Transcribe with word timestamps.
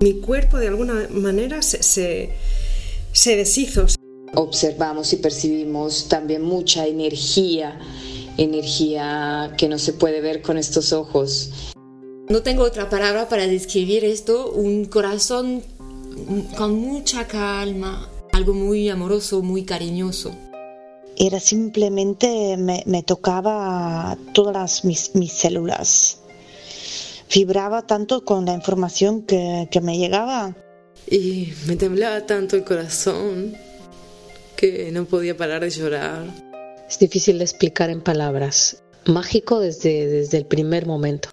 Mi 0.00 0.20
cuerpo 0.20 0.58
de 0.58 0.68
alguna 0.68 1.08
manera 1.10 1.62
se, 1.62 1.82
se, 1.82 2.30
se 3.12 3.36
deshizo. 3.36 3.86
Observamos 4.34 5.12
y 5.12 5.16
percibimos 5.16 6.08
también 6.08 6.42
mucha 6.42 6.86
energía, 6.86 7.78
energía 8.36 9.54
que 9.58 9.68
no 9.68 9.78
se 9.78 9.92
puede 9.92 10.20
ver 10.20 10.42
con 10.42 10.58
estos 10.58 10.92
ojos. 10.92 11.72
No 12.28 12.42
tengo 12.42 12.62
otra 12.62 12.90
palabra 12.90 13.28
para 13.28 13.46
describir 13.46 14.04
esto, 14.04 14.52
un 14.52 14.84
corazón 14.84 15.62
con 16.56 16.78
mucha 16.78 17.26
calma, 17.26 18.08
algo 18.32 18.54
muy 18.54 18.88
amoroso, 18.88 19.42
muy 19.42 19.64
cariñoso. 19.64 20.32
Era 21.16 21.40
simplemente, 21.40 22.56
me, 22.56 23.02
tocaba 23.02 24.16
todas 24.34 24.84
mis, 24.84 25.14
mis, 25.14 25.32
células. 25.32 26.18
Vibraba 27.32 27.86
tanto 27.86 28.24
con 28.24 28.46
la 28.46 28.54
información 28.54 29.22
que, 29.22 29.68
que 29.70 29.80
me 29.80 29.98
llegaba. 29.98 30.56
Y 31.06 31.52
me 31.66 31.76
temblaba 31.76 32.26
tanto 32.26 32.56
el 32.56 32.64
corazón 32.64 33.54
que 34.56 34.90
no 34.92 35.04
podía 35.04 35.36
parar 35.36 35.62
de 35.62 35.70
llorar. 35.70 36.24
Es 36.88 36.98
difícil 36.98 37.38
de 37.38 37.44
explicar 37.44 37.90
en 37.90 38.00
palabras. 38.00 38.82
Mágico 39.06 39.60
desde, 39.60 40.06
desde 40.06 40.38
el 40.38 40.46
primer 40.46 40.86
momento. 40.86 41.30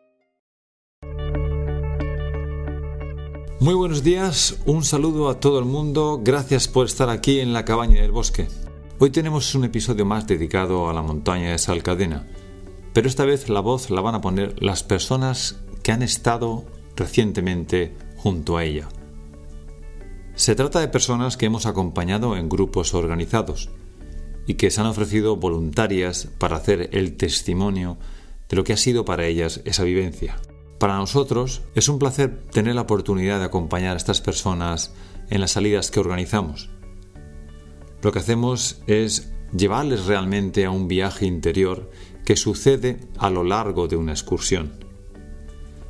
Muy 3.60 3.74
buenos 3.74 4.04
días, 4.04 4.58
un 4.66 4.84
saludo 4.84 5.30
a 5.30 5.40
todo 5.40 5.58
el 5.58 5.66
mundo, 5.66 6.20
gracias 6.24 6.68
por 6.68 6.86
estar 6.86 7.10
aquí 7.10 7.40
en 7.40 7.52
la 7.52 7.66
cabaña 7.66 8.02
del 8.02 8.12
bosque. 8.12 8.48
Hoy 9.00 9.10
tenemos 9.10 9.56
un 9.56 9.64
episodio 9.64 10.06
más 10.06 10.28
dedicado 10.28 10.90
a 10.90 10.94
la 10.94 11.02
montaña 11.02 11.52
de 11.52 11.58
Salcadena, 11.58 12.28
pero 12.94 13.08
esta 13.08 13.26
vez 13.26 13.50
la 13.50 13.62
voz 13.62 13.90
la 13.90 14.02
van 14.02 14.14
a 14.14 14.22
poner 14.22 14.62
las 14.62 14.84
personas 14.84 15.65
que 15.86 15.92
han 15.92 16.02
estado 16.02 16.66
recientemente 16.96 17.96
junto 18.18 18.58
a 18.58 18.64
ella. 18.64 18.90
Se 20.34 20.56
trata 20.56 20.80
de 20.80 20.88
personas 20.88 21.38
que 21.38 21.46
hemos 21.46 21.68
acompañado 21.68 22.38
en 22.38 22.50
grupos 22.50 22.96
organizados 22.96 23.70
y 24.48 24.56
que 24.56 24.72
se 24.72 24.82
han 24.82 24.88
ofrecido 24.88 25.36
voluntarias 25.36 26.28
para 26.40 26.56
hacer 26.56 26.90
el 26.92 27.18
testimonio 27.18 28.00
de 28.50 28.56
lo 28.56 28.64
que 28.64 28.74
ha 28.74 28.78
sido 28.78 29.06
para 29.06 29.28
ellas 29.28 29.62
esa 29.64 29.84
vivencia. 29.84 30.38
Para 30.80 30.98
nosotros 30.98 31.62
es 31.76 31.88
un 31.88 32.00
placer 32.00 32.42
tener 32.52 32.74
la 32.74 32.82
oportunidad 32.82 33.38
de 33.38 33.46
acompañar 33.46 33.94
a 33.94 33.98
estas 33.98 34.22
personas 34.22 34.92
en 35.30 35.40
las 35.40 35.52
salidas 35.52 35.92
que 35.92 36.00
organizamos. 36.00 36.72
Lo 38.02 38.12
que 38.12 38.18
hacemos 38.18 38.82
es 38.88 39.32
llevarles 39.56 40.08
realmente 40.08 40.66
a 40.66 40.72
un 40.72 40.88
viaje 40.88 41.28
interior 41.28 41.92
que 42.26 42.38
sucede 42.38 43.02
a 43.20 43.30
lo 43.30 43.44
largo 43.44 43.88
de 43.88 43.98
una 43.98 44.14
excursión. 44.14 44.85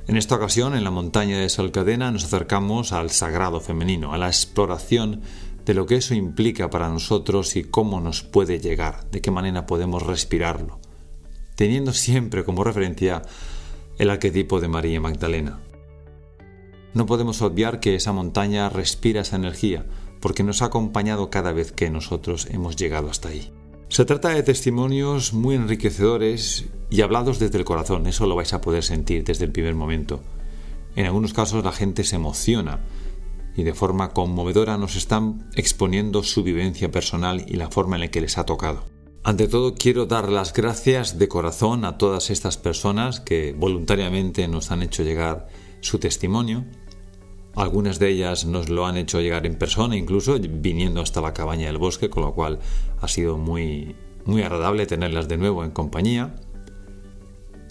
En 0.07 0.17
esta 0.17 0.35
ocasión, 0.35 0.75
en 0.75 0.83
la 0.83 0.91
montaña 0.91 1.39
de 1.39 1.49
Salcadena, 1.49 2.11
nos 2.11 2.25
acercamos 2.25 2.91
al 2.91 3.09
sagrado 3.09 3.59
femenino, 3.59 4.13
a 4.13 4.19
la 4.19 4.27
exploración 4.27 5.21
de 5.65 5.73
lo 5.73 5.87
que 5.87 5.95
eso 5.95 6.13
implica 6.13 6.69
para 6.69 6.89
nosotros 6.89 7.55
y 7.55 7.63
cómo 7.63 7.99
nos 8.01 8.21
puede 8.21 8.59
llegar, 8.59 9.09
de 9.09 9.21
qué 9.21 9.31
manera 9.31 9.65
podemos 9.65 10.03
respirarlo, 10.03 10.79
teniendo 11.55 11.91
siempre 11.91 12.43
como 12.43 12.63
referencia 12.63 13.23
el 13.97 14.11
arquetipo 14.11 14.61
de 14.61 14.67
María 14.67 15.01
Magdalena. 15.01 15.59
No 16.93 17.07
podemos 17.07 17.41
obviar 17.41 17.79
que 17.79 17.95
esa 17.95 18.13
montaña 18.13 18.69
respira 18.69 19.21
esa 19.21 19.37
energía, 19.37 19.87
porque 20.21 20.43
nos 20.43 20.61
ha 20.61 20.65
acompañado 20.65 21.31
cada 21.31 21.51
vez 21.51 21.71
que 21.71 21.89
nosotros 21.89 22.47
hemos 22.51 22.75
llegado 22.75 23.09
hasta 23.09 23.29
ahí. 23.29 23.51
Se 23.89 24.05
trata 24.05 24.29
de 24.29 24.43
testimonios 24.43 25.33
muy 25.33 25.55
enriquecedores 25.55 26.65
y 26.89 27.01
hablados 27.01 27.39
desde 27.39 27.57
el 27.57 27.65
corazón, 27.65 28.07
eso 28.07 28.27
lo 28.27 28.35
vais 28.35 28.53
a 28.53 28.61
poder 28.61 28.83
sentir 28.83 29.23
desde 29.23 29.45
el 29.45 29.51
primer 29.51 29.75
momento. 29.75 30.21
En 30.95 31.05
algunos 31.05 31.33
casos 31.33 31.63
la 31.63 31.71
gente 31.71 32.03
se 32.03 32.15
emociona 32.15 32.79
y 33.55 33.63
de 33.63 33.73
forma 33.73 34.11
conmovedora 34.11 34.77
nos 34.77 34.95
están 34.95 35.49
exponiendo 35.55 36.23
su 36.23 36.43
vivencia 36.43 36.91
personal 36.91 37.45
y 37.47 37.55
la 37.55 37.69
forma 37.69 37.95
en 37.95 38.01
la 38.01 38.07
que 38.09 38.21
les 38.21 38.37
ha 38.37 38.45
tocado. 38.45 38.83
Ante 39.23 39.47
todo, 39.47 39.73
quiero 39.73 40.05
dar 40.05 40.29
las 40.29 40.53
gracias 40.53 41.17
de 41.17 41.27
corazón 41.27 41.83
a 41.83 41.97
todas 41.97 42.29
estas 42.29 42.57
personas 42.57 43.19
que 43.19 43.55
voluntariamente 43.57 44.47
nos 44.47 44.69
han 44.69 44.83
hecho 44.83 45.01
llegar 45.01 45.47
su 45.81 45.97
testimonio. 45.97 46.63
Algunas 47.55 47.97
de 47.97 48.09
ellas 48.09 48.45
nos 48.45 48.69
lo 48.69 48.85
han 48.85 48.97
hecho 48.97 49.21
llegar 49.21 49.47
en 49.47 49.57
persona, 49.57 49.95
incluso 49.95 50.37
viniendo 50.39 51.01
hasta 51.01 51.21
la 51.21 51.33
cabaña 51.33 51.65
del 51.67 51.79
bosque, 51.79 52.09
con 52.09 52.21
lo 52.23 52.33
cual 52.35 52.59
ha 53.01 53.07
sido 53.07 53.37
muy, 53.37 53.95
muy 54.25 54.43
agradable 54.43 54.85
tenerlas 54.85 55.27
de 55.27 55.37
nuevo 55.37 55.63
en 55.63 55.71
compañía. 55.71 56.35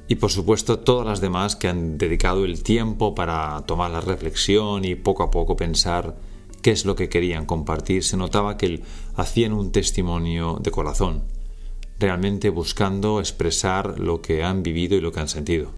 Y 0.09 0.17
por 0.17 0.31
supuesto 0.31 0.79
todas 0.79 1.07
las 1.07 1.21
demás 1.21 1.57
que 1.57 1.69
han 1.69 1.97
dedicado 1.97 2.45
el 2.45 2.63
tiempo 2.63 3.15
para 3.15 3.63
tomar 3.67 3.91
la 3.91 4.01
reflexión 4.01 4.85
y 4.85 4.95
poco 4.95 5.23
a 5.23 5.31
poco 5.31 5.57
pensar 5.57 6.17
qué 6.63 6.73
es 6.73 6.85
lo 6.85 6.95
que 6.95 7.09
querían 7.09 7.47
compartir. 7.47 8.05
Se 8.05 8.17
notaba 8.17 8.57
que 8.57 8.83
hacían 9.17 9.53
un 9.53 9.73
testimonio 9.73 10.59
de 10.61 10.71
corazón 10.71 11.23
realmente 11.99 12.51
buscando 12.51 13.21
expresar 13.21 13.99
lo 13.99 14.21
que 14.21 14.43
han 14.43 14.63
vivido 14.63 14.97
y 14.97 15.01
lo 15.01 15.13
que 15.13 15.21
han 15.21 15.29
sentido. 15.29 15.71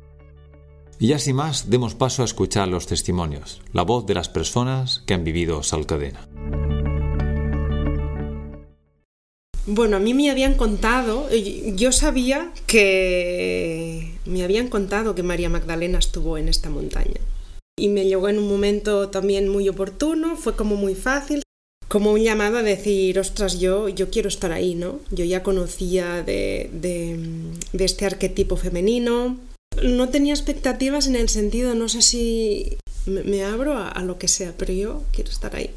Y 0.99 1.09
ya 1.09 1.19
sin 1.19 1.37
más, 1.37 1.69
demos 1.69 1.95
paso 1.95 2.23
a 2.23 2.25
escuchar 2.25 2.69
los 2.69 2.87
testimonios, 2.87 3.61
la 3.73 3.83
voz 3.83 4.07
de 4.07 4.15
las 4.15 4.29
personas 4.29 5.03
que 5.07 5.15
han 5.15 5.25
vivido 5.25 5.63
Salcadena. 5.63 6.27
Bueno, 9.67 9.97
a 9.97 10.01
mí 10.01 10.15
me 10.15 10.31
habían 10.31 10.55
contado, 10.55 11.29
yo 11.31 11.91
sabía 11.91 12.53
que 12.67 14.15
me 14.25 14.45
habían 14.45 14.69
contado 14.69 15.15
que 15.15 15.25
María 15.25 15.49
Magdalena 15.49 15.99
estuvo 15.99 16.39
en 16.39 16.49
esta 16.49 16.71
montaña. 16.71 17.21
Y 17.79 17.89
me 17.89 18.07
llegó 18.07 18.29
en 18.29 18.39
un 18.39 18.49
momento 18.49 19.11
también 19.11 19.49
muy 19.49 19.69
oportuno, 19.69 20.37
fue 20.37 20.55
como 20.57 20.77
muy 20.77 20.95
fácil 20.95 21.43
como 21.89 22.13
un 22.13 22.23
llamado 22.23 22.59
a 22.59 22.63
decir, 22.63 23.19
ostras, 23.19 23.61
yo, 23.61 23.89
yo 23.89 24.11
quiero 24.11 24.29
estar 24.29 24.53
ahí, 24.53 24.75
¿no? 24.75 25.01
Yo 25.11 25.25
ya 25.25 25.43
conocía 25.43 26.23
de, 26.23 26.69
de, 26.73 27.85
este 27.85 28.07
arquetipo 28.07 28.57
femenino. 28.57 29.39
No 29.83 30.09
tenía 30.09 30.35
expectativas 30.35 31.07
en 31.07 31.17
el 31.17 31.29
sentido, 31.29 31.75
no 31.75 31.89
sé 31.89 32.03
si 32.03 32.77
me, 33.07 33.45
abro 33.45 33.77
a, 33.79 34.03
lo 34.03 34.19
que 34.19 34.27
sea, 34.27 34.53
pero 34.57 34.73
yo 34.73 35.05
quiero 35.13 35.31
estar 35.31 35.55
ahí, 35.55 35.71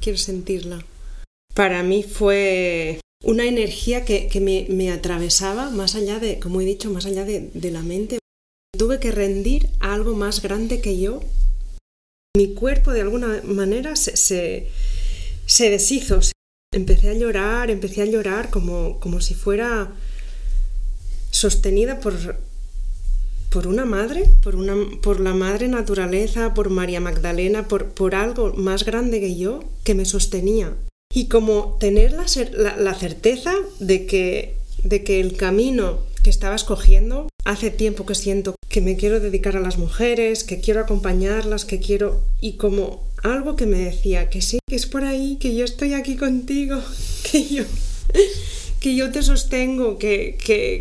quiero 0.00 0.18
sentirla. 0.18 0.84
Para 1.54 1.82
mí 1.82 2.04
fue 2.04 3.00
una 3.22 3.46
energía 3.46 4.04
que, 4.04 4.28
que 4.28 4.40
me, 4.40 4.90
atravesaba 4.90 5.70
más 5.70 5.94
allá 5.94 6.18
de, 6.18 6.38
como 6.38 6.60
he 6.60 6.64
dicho, 6.64 6.90
más 6.90 7.06
allá 7.06 7.24
de, 7.24 7.50
de 7.52 7.70
la 7.70 7.82
mente. 7.82 8.18
Tuve 8.76 8.98
que 8.98 9.10
rendir 9.10 9.68
a 9.80 9.94
algo 9.94 10.14
más 10.14 10.42
grande 10.42 10.80
que 10.80 10.98
yo. 10.98 11.20
Mi 12.36 12.54
cuerpo 12.54 12.92
de 12.92 13.02
alguna 13.02 13.42
manera 13.44 13.96
se, 13.96 14.16
se 14.16 14.68
se 15.50 15.68
deshizo. 15.68 16.20
Empecé 16.72 17.10
a 17.10 17.14
llorar, 17.14 17.70
empecé 17.70 18.02
a 18.02 18.04
llorar 18.04 18.50
como, 18.50 19.00
como 19.00 19.20
si 19.20 19.34
fuera 19.34 19.90
sostenida 21.32 21.98
por, 21.98 22.38
por 23.50 23.66
una 23.66 23.84
madre, 23.84 24.30
por, 24.44 24.54
una, 24.54 24.76
por 25.02 25.18
la 25.18 25.34
madre 25.34 25.66
naturaleza, 25.66 26.54
por 26.54 26.70
María 26.70 27.00
Magdalena, 27.00 27.66
por, 27.66 27.88
por 27.88 28.14
algo 28.14 28.52
más 28.54 28.84
grande 28.84 29.18
que 29.18 29.36
yo 29.36 29.64
que 29.82 29.96
me 29.96 30.04
sostenía. 30.04 30.76
Y 31.12 31.26
como 31.26 31.76
tener 31.80 32.12
la, 32.12 32.76
la, 32.76 32.94
certeza 32.94 33.52
de 33.80 34.06
que, 34.06 34.56
de 34.84 35.02
que 35.02 35.20
el 35.20 35.36
camino 35.36 36.04
que 36.22 36.30
estaba 36.30 36.54
escogiendo, 36.54 37.28
hace 37.44 37.70
tiempo 37.70 38.06
que 38.06 38.14
siento 38.14 38.54
que 38.68 38.80
me 38.80 38.96
quiero 38.96 39.18
dedicar 39.18 39.56
a 39.56 39.60
las 39.60 39.78
mujeres, 39.78 40.44
que 40.44 40.60
quiero 40.60 40.80
acompañarlas, 40.80 41.64
que 41.64 41.80
quiero... 41.80 42.22
Y 42.40 42.52
como 42.52 43.08
algo 43.22 43.56
que 43.56 43.66
me 43.66 43.78
decía 43.78 44.30
que 44.30 44.40
sí, 44.40 44.60
que 44.66 44.76
es 44.76 44.86
por 44.86 45.04
ahí, 45.04 45.36
que 45.40 45.54
yo 45.54 45.64
estoy 45.64 45.94
aquí 45.94 46.16
contigo, 46.16 46.80
que 47.30 47.44
yo, 47.44 47.64
que 48.80 48.94
yo 48.94 49.10
te 49.10 49.22
sostengo, 49.22 49.98
que, 49.98 50.38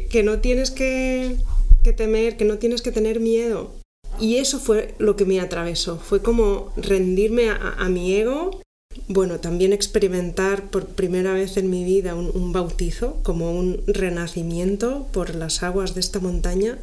que, 0.10 0.24
no 0.24 0.40
tienes 0.40 0.72
que, 0.72 1.38
que 1.84 1.94
temer, 1.94 2.38
que 2.38 2.46
no 2.46 2.58
tienes 2.58 2.82
que 2.82 2.92
tener 2.92 3.20
miedo. 3.20 3.72
Y 4.20 4.36
eso 4.36 4.60
fue 4.60 4.94
lo 5.00 5.16
que 5.16 5.26
me 5.26 5.40
atravesó, 5.40 5.98
fue 5.98 6.22
como 6.22 6.74
rendirme 6.76 7.50
a, 7.50 7.88
mi 7.90 8.16
ego, 8.16 8.62
bueno, 9.08 9.40
también 9.40 9.74
experimentar 9.74 10.70
por 10.70 10.88
primera 10.88 11.34
vez 11.34 11.58
en 11.58 11.70
mi 11.70 11.84
vida 11.84 12.16
un, 12.16 12.52
bautizo, 12.52 13.18
como 13.24 13.52
un 13.52 13.82
renacimiento 13.88 15.08
por 15.12 15.36
las 15.36 15.64
aguas 15.64 15.96
de 15.96 16.02
esta 16.02 16.20
montaña, 16.20 16.78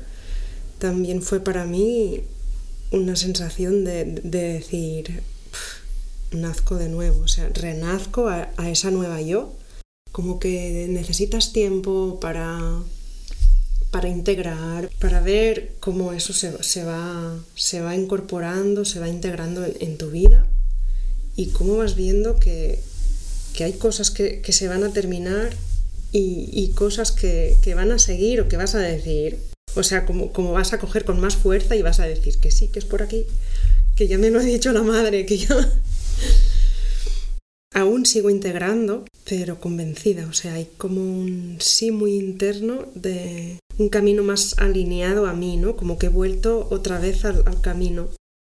también 0.78 1.22
fue 1.22 1.40
para 1.40 1.64
mí 1.64 2.22
una 2.90 3.16
sensación 3.16 3.84
de, 3.84 4.04
de 4.04 4.52
decir, 4.54 5.22
nazco 6.32 6.76
de 6.76 6.88
nuevo, 6.88 7.20
o 7.20 7.28
sea, 7.28 7.48
renazco 7.48 8.28
a, 8.28 8.50
esa 8.68 8.90
nueva 8.90 9.20
yo, 9.20 9.52
como 10.12 10.38
que 10.38 10.86
necesitas 10.88 11.52
tiempo 11.52 12.18
para, 12.20 12.60
para 13.90 14.08
integrar, 14.08 14.90
para 14.98 15.20
ver 15.20 15.74
cómo 15.80 16.12
eso 16.12 16.32
se, 16.32 16.84
va, 16.84 17.38
se 17.54 17.80
va 17.80 17.94
incorporando, 17.94 18.84
se 18.84 19.00
va 19.00 19.08
integrando 19.08 19.64
en, 19.64 19.98
tu 19.98 20.10
vida 20.10 20.46
y 21.36 21.48
cómo 21.48 21.76
vas 21.76 21.94
viendo 21.94 22.36
que, 22.36 22.80
que 23.54 23.64
hay 23.64 23.74
cosas 23.74 24.10
que, 24.10 24.40
que, 24.40 24.52
se 24.52 24.68
van 24.68 24.82
a 24.84 24.92
terminar 24.92 25.54
y, 26.10 26.48
y 26.52 26.70
cosas 26.70 27.12
que, 27.12 27.56
que, 27.62 27.74
van 27.74 27.92
a 27.92 27.98
seguir 27.98 28.40
o 28.40 28.48
que 28.48 28.56
vas 28.56 28.74
a 28.74 28.80
decir. 28.80 29.38
O 29.74 29.82
sea, 29.82 30.06
como, 30.06 30.32
como 30.32 30.52
vas 30.52 30.72
a 30.72 30.78
coger 30.78 31.04
con 31.04 31.20
más 31.20 31.36
fuerza 31.36 31.76
y 31.76 31.82
vas 31.82 32.00
a 32.00 32.06
decir 32.06 32.38
que 32.38 32.50
sí, 32.50 32.68
que 32.68 32.78
es 32.78 32.86
por 32.86 33.02
aquí, 33.02 33.26
que 33.94 34.08
ya 34.08 34.16
me 34.16 34.30
lo 34.30 34.40
ha 34.40 34.42
dicho 34.42 34.72
la 34.72 34.82
madre, 34.82 35.26
que 35.26 35.36
ya... 35.38 35.54
Aún 37.74 38.06
sigo 38.06 38.30
integrando, 38.30 39.04
pero 39.28 39.60
convencida, 39.60 40.26
o 40.28 40.32
sea, 40.32 40.54
hay 40.54 40.66
como 40.78 41.02
un 41.02 41.58
sí 41.60 41.90
muy 41.90 42.14
interno 42.14 42.86
de 42.94 43.58
un 43.76 43.90
camino 43.90 44.22
más 44.22 44.56
alineado 44.56 45.26
a 45.26 45.34
mí, 45.34 45.58
¿no? 45.58 45.76
Como 45.76 45.98
que 45.98 46.06
he 46.06 46.08
vuelto 46.08 46.68
otra 46.70 46.98
vez 46.98 47.26
al, 47.26 47.42
al 47.44 47.60
camino. 47.60 48.08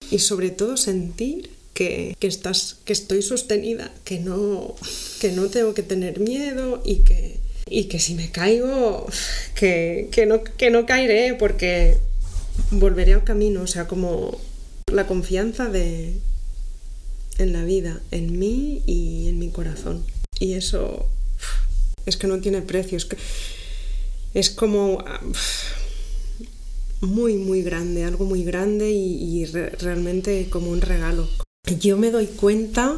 Y 0.09 0.19
sobre 0.19 0.51
todo 0.51 0.77
sentir 0.77 1.58
que, 1.79 2.27
estás, 2.27 2.75
que 2.83 2.91
estoy 2.91 3.21
sostenida, 3.21 3.89
que 4.03 4.19
no, 4.19 4.75
que 5.21 5.31
no 5.31 5.47
tengo 5.47 5.73
que 5.73 5.81
tener 5.81 6.19
miedo 6.19 6.81
y 6.83 6.97
que, 6.97 7.37
y 7.69 7.85
que 7.85 7.99
si 7.99 8.15
me 8.15 8.31
caigo, 8.31 9.07
que, 9.55 10.09
que, 10.11 10.25
no, 10.25 10.43
que 10.43 10.71
no 10.71 10.85
caeré 10.85 11.35
porque 11.35 11.97
volveré 12.71 13.13
al 13.13 13.23
camino, 13.23 13.61
o 13.61 13.67
sea, 13.67 13.87
como 13.87 14.41
la 14.91 15.07
confianza 15.07 15.69
de, 15.69 16.15
en 17.37 17.53
la 17.53 17.63
vida, 17.63 18.01
en 18.11 18.37
mí 18.37 18.83
y 18.85 19.29
en 19.29 19.39
mi 19.39 19.49
corazón. 19.49 20.03
Y 20.37 20.53
eso 20.53 21.07
es 22.05 22.17
que 22.17 22.27
no 22.27 22.41
tiene 22.41 22.61
precio, 22.61 22.97
es 22.97 23.05
que 23.05 23.15
es 24.33 24.49
como 24.49 25.01
muy, 26.99 27.35
muy 27.35 27.61
grande, 27.61 28.03
algo 28.03 28.25
muy 28.25 28.43
grande 28.43 28.91
y, 28.91 29.13
y 29.13 29.45
re, 29.45 29.69
realmente 29.69 30.49
como 30.49 30.71
un 30.71 30.81
regalo. 30.81 31.29
Yo 31.77 31.97
me 31.97 32.09
doy 32.09 32.25
cuenta 32.25 32.95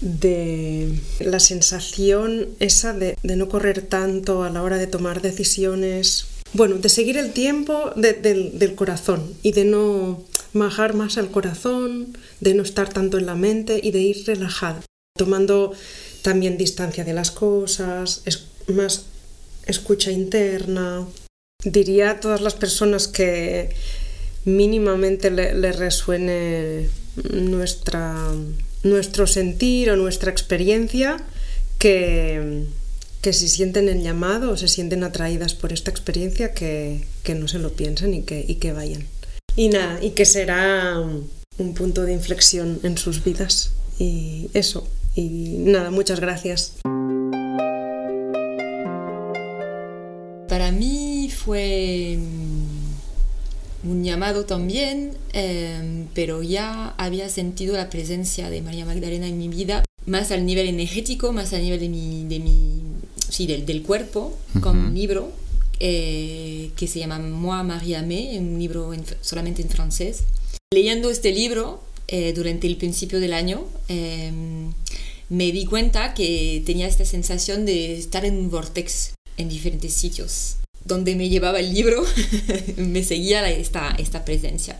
de 0.00 0.98
la 1.20 1.38
sensación 1.40 2.48
esa 2.58 2.92
de, 2.92 3.16
no 3.22 3.48
correr 3.48 3.82
tanto 3.82 4.42
a 4.42 4.50
la 4.50 4.62
hora 4.62 4.76
de 4.76 4.86
tomar 4.86 5.22
decisiones. 5.22 6.26
Bueno, 6.52 6.76
de 6.76 6.88
seguir 6.88 7.16
el 7.16 7.32
tiempo 7.32 7.92
de, 7.96 8.12
del, 8.12 8.74
corazón 8.74 9.34
y 9.42 9.52
de 9.52 9.64
no 9.64 10.22
bajar 10.52 10.94
más 10.94 11.18
al 11.18 11.30
corazón, 11.30 12.16
de 12.40 12.54
no 12.54 12.62
estar 12.62 12.92
tanto 12.92 13.18
en 13.18 13.26
la 13.26 13.34
mente 13.34 13.80
y 13.82 13.90
de 13.90 14.00
ir 14.00 14.26
relajada, 14.26 14.80
tomando 15.16 15.72
también 16.22 16.56
distancia 16.56 17.04
de 17.04 17.12
las 17.12 17.30
cosas, 17.30 18.22
más 18.68 19.06
escucha 19.66 20.10
interna. 20.10 21.06
Diría 21.62 22.10
a 22.10 22.20
todas 22.20 22.40
las 22.40 22.54
personas 22.54 23.06
que 23.06 23.74
mínimamente 24.44 25.30
le, 25.30 25.54
le 25.54 25.72
resuene 25.72 26.88
nuestra, 27.32 28.32
nuestro 28.82 29.26
sentir 29.26 29.90
o 29.90 29.96
nuestra 29.96 30.30
experiencia 30.30 31.16
que, 31.78 32.64
que 33.22 33.32
si 33.32 33.48
sienten 33.48 33.88
el 33.88 34.02
llamado 34.02 34.50
o 34.50 34.56
se 34.56 34.68
sienten 34.68 35.04
atraídas 35.04 35.54
por 35.54 35.72
esta 35.72 35.90
experiencia 35.90 36.52
que, 36.52 37.04
que 37.22 37.34
no 37.34 37.48
se 37.48 37.58
lo 37.58 37.72
piensen 37.72 38.14
y 38.14 38.22
que, 38.22 38.44
y 38.46 38.56
que 38.56 38.72
vayan. 38.72 39.06
Y 39.56 39.68
nada, 39.68 40.02
y 40.02 40.10
que 40.10 40.24
será 40.26 41.00
un 41.58 41.74
punto 41.74 42.02
de 42.02 42.12
inflexión 42.12 42.80
en 42.82 42.98
sus 42.98 43.24
vidas. 43.24 43.72
Y 43.98 44.50
eso, 44.52 44.86
y 45.14 45.56
nada, 45.58 45.90
muchas 45.90 46.20
gracias. 46.20 46.74
Para 50.48 50.70
mí 50.72 51.30
fue 51.34 52.18
un 53.88 54.04
llamado 54.04 54.44
también, 54.44 55.12
eh, 55.32 56.04
pero 56.14 56.42
ya 56.42 56.94
había 56.98 57.28
sentido 57.28 57.76
la 57.76 57.88
presencia 57.88 58.50
de 58.50 58.62
María 58.62 58.84
Magdalena 58.84 59.26
en 59.26 59.38
mi 59.38 59.48
vida, 59.48 59.84
más 60.06 60.30
al 60.30 60.44
nivel 60.46 60.68
energético, 60.68 61.32
más 61.32 61.52
al 61.52 61.62
nivel 61.62 61.80
de 61.80 61.88
mi, 61.88 62.24
de 62.24 62.38
mi 62.40 62.80
sí, 63.28 63.46
del, 63.46 63.66
del 63.66 63.82
cuerpo, 63.82 64.36
uh 64.54 64.58
-huh. 64.58 64.60
con 64.60 64.78
un 64.78 64.94
libro 64.94 65.32
eh, 65.80 66.70
que 66.76 66.86
se 66.86 66.98
llama 66.98 67.18
Moi, 67.18 67.62
Marie 67.64 67.96
Amé, 67.96 68.38
un 68.38 68.58
libro 68.58 68.94
en, 68.94 69.04
solamente 69.20 69.62
en 69.62 69.68
francés. 69.68 70.24
Leyendo 70.72 71.10
este 71.10 71.32
libro 71.32 71.82
eh, 72.08 72.32
durante 72.34 72.66
el 72.66 72.76
principio 72.76 73.20
del 73.20 73.32
año, 73.32 73.64
eh, 73.88 74.32
me 75.28 75.52
di 75.52 75.64
cuenta 75.66 76.14
que 76.14 76.62
tenía 76.64 76.86
esta 76.86 77.04
sensación 77.04 77.66
de 77.66 77.98
estar 77.98 78.24
en 78.24 78.36
un 78.36 78.48
vortex 78.50 79.12
en 79.36 79.48
diferentes 79.48 79.92
sitios. 79.92 80.56
Donde 80.86 81.16
me 81.16 81.28
llevaba 81.28 81.60
el 81.60 81.74
libro, 81.74 82.04
me 82.76 83.02
seguía 83.02 83.48
esta, 83.50 83.94
esta 83.98 84.24
presencia. 84.24 84.78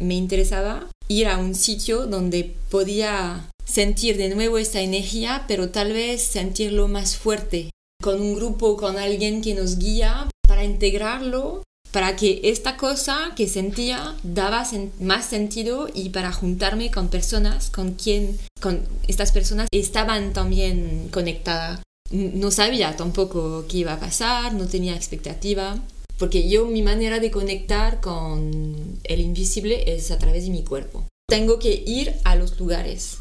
Me 0.00 0.14
interesaba 0.14 0.88
ir 1.08 1.28
a 1.28 1.38
un 1.38 1.54
sitio 1.54 2.06
donde 2.06 2.56
podía 2.70 3.50
sentir 3.64 4.16
de 4.16 4.34
nuevo 4.34 4.58
esta 4.58 4.80
energía, 4.80 5.44
pero 5.46 5.70
tal 5.70 5.92
vez 5.92 6.22
sentirlo 6.22 6.88
más 6.88 7.16
fuerte, 7.16 7.70
con 8.02 8.20
un 8.20 8.34
grupo, 8.34 8.76
con 8.76 8.96
alguien 8.96 9.42
que 9.42 9.54
nos 9.54 9.78
guía 9.78 10.28
para 10.46 10.64
integrarlo, 10.64 11.62
para 11.92 12.16
que 12.16 12.40
esta 12.44 12.76
cosa 12.76 13.32
que 13.36 13.48
sentía 13.48 14.16
daba 14.22 14.66
más 15.00 15.26
sentido 15.26 15.88
y 15.92 16.10
para 16.10 16.32
juntarme 16.32 16.90
con 16.90 17.08
personas 17.08 17.70
con 17.70 17.94
quien 17.94 18.38
con 18.60 18.82
estas 19.06 19.32
personas 19.32 19.68
estaban 19.70 20.32
también 20.32 21.08
conectadas. 21.10 21.80
No 22.10 22.50
sabía 22.50 22.96
tampoco 22.96 23.66
qué 23.68 23.78
iba 23.78 23.92
a 23.92 24.00
pasar, 24.00 24.54
no 24.54 24.66
tenía 24.66 24.96
expectativa, 24.96 25.78
porque 26.18 26.48
yo 26.48 26.66
mi 26.66 26.82
manera 26.82 27.20
de 27.20 27.30
conectar 27.30 28.00
con 28.00 28.98
el 29.04 29.20
invisible 29.20 29.94
es 29.94 30.10
a 30.10 30.18
través 30.18 30.44
de 30.44 30.50
mi 30.50 30.64
cuerpo. 30.64 31.04
Tengo 31.28 31.58
que 31.58 31.82
ir 31.86 32.14
a 32.24 32.36
los 32.36 32.58
lugares 32.58 33.18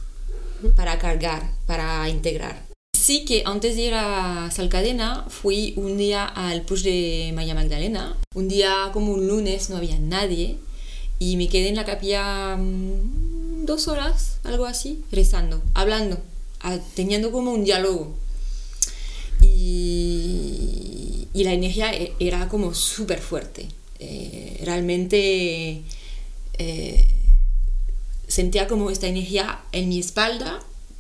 para 0.75 0.97
cargar, 0.97 1.51
para 1.65 2.07
integrar 2.09 2.67
sí 3.07 3.23
que 3.23 3.43
antes 3.45 3.77
de 3.77 3.83
ir 3.83 3.93
a 3.93 4.51
Salcadena 4.51 5.23
fui 5.29 5.73
un 5.77 5.97
día 5.97 6.25
al 6.25 6.63
push 6.63 6.83
de 6.83 7.31
María 7.33 7.55
Magdalena. 7.55 8.17
Un 8.35 8.49
día 8.49 8.89
como 8.91 9.13
un 9.13 9.29
lunes 9.29 9.69
no 9.69 9.77
había 9.77 9.97
nadie 9.97 10.57
y 11.17 11.37
me 11.37 11.47
quedé 11.47 11.69
en 11.69 11.77
la 11.77 11.85
capilla 11.85 12.57
mmm, 12.57 13.65
dos 13.65 13.87
horas, 13.87 14.39
algo 14.43 14.65
así, 14.65 15.05
rezando, 15.09 15.61
hablando, 15.73 16.17
teniendo 16.95 17.31
como 17.31 17.53
un 17.53 17.63
diálogo. 17.63 18.13
Y, 21.33 21.43
la 21.43 21.53
energía 21.53 21.91
era 22.19 22.49
como 22.49 22.73
súper 22.73 23.19
fuerte. 23.19 23.67
Eh, 23.99 24.59
realmente 24.65 25.83
eh, 26.57 27.07
sentía 28.27 28.67
como 28.67 28.89
esta 28.89 29.07
energía 29.07 29.61
en 29.71 29.87
mi 29.89 29.99
espalda 29.99 30.59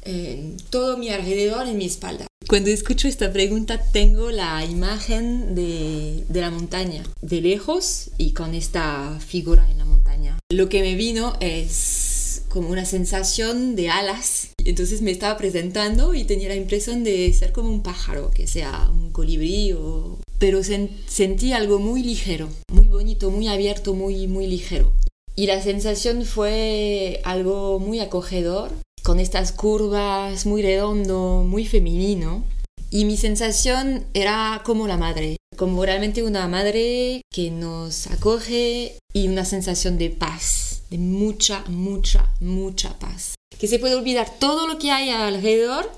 eh, 0.09 0.55
todo 0.69 0.97
mi 0.97 1.09
alrededor 1.09 1.67
en 1.67 1.77
mi 1.77 1.85
espalda. 1.85 2.27
Cuando 2.47 2.69
escucho 2.69 3.09
esta 3.09 3.33
pregunta 3.33 3.81
tengo 3.91 4.31
la 4.31 4.63
imagen 4.63 5.53
de, 5.53 6.23
la 6.29 6.49
montaña, 6.49 7.03
de 7.21 7.41
lejos 7.41 8.11
y 8.17 8.31
con 8.31 8.55
esta 8.55 9.19
figura 9.19 9.69
en 9.69 9.77
la 9.79 9.83
montaña. 9.83 10.39
Lo 10.49 10.69
que 10.69 10.81
me 10.81 10.95
vino 10.95 11.35
es 11.41 12.16
como 12.49 12.69
una 12.69 12.85
sensación 12.85 13.75
de 13.75 13.89
alas. 13.89 14.49
Entonces 14.63 15.01
me 15.01 15.11
estaba 15.11 15.37
presentando 15.37 16.13
y 16.13 16.23
tenía 16.23 16.49
la 16.49 16.55
impresión 16.55 17.03
de 17.03 17.31
ser 17.33 17.51
como 17.51 17.69
un 17.69 17.83
pájaro, 17.83 18.31
que 18.31 18.47
sea 18.47 18.89
un 18.91 19.11
colibrí 19.11 19.73
o... 19.73 20.17
Pero 20.39 20.63
sen 20.63 20.91
sentí 21.07 21.53
algo 21.53 21.79
muy 21.79 22.03
ligero, 22.03 22.47
muy 22.71 22.87
bonito, 22.87 23.31
muy 23.31 23.47
abierto, 23.47 23.93
muy, 23.93 24.27
muy 24.27 24.45
ligero. 24.45 24.93
Y 25.35 25.47
la 25.47 25.61
sensación 25.61 26.25
fue 26.25 27.21
algo 27.23 27.79
muy 27.79 27.99
acogedor 27.99 28.71
con 29.07 29.21
estas 29.21 29.53
curvas 29.53 30.45
muy 30.45 30.61
redondo, 30.61 31.45
muy 31.47 31.65
femenino. 31.65 32.43
Y 32.89 33.05
mi 33.05 33.15
sensación 33.15 34.05
era 34.13 34.61
como 34.65 34.85
la 34.85 34.97
madre, 34.97 35.37
como 35.55 35.85
realmente 35.85 36.23
una 36.23 36.47
madre 36.49 37.21
que 37.31 37.49
nos 37.49 38.07
acoge 38.07 38.97
y 39.13 39.27
una 39.29 39.45
sensación 39.45 39.97
de 39.97 40.09
paz, 40.09 40.66
de 40.89 40.97
mucha, 40.97 41.63
mucha, 41.67 42.31
mucha 42.39 42.97
paz. 42.99 43.35
Que 43.59 43.67
se 43.67 43.79
puede 43.79 43.95
olvidar 43.95 44.27
todo 44.39 44.67
lo 44.67 44.77
que 44.77 44.91
hay 44.91 45.09
alrededor. 45.09 45.91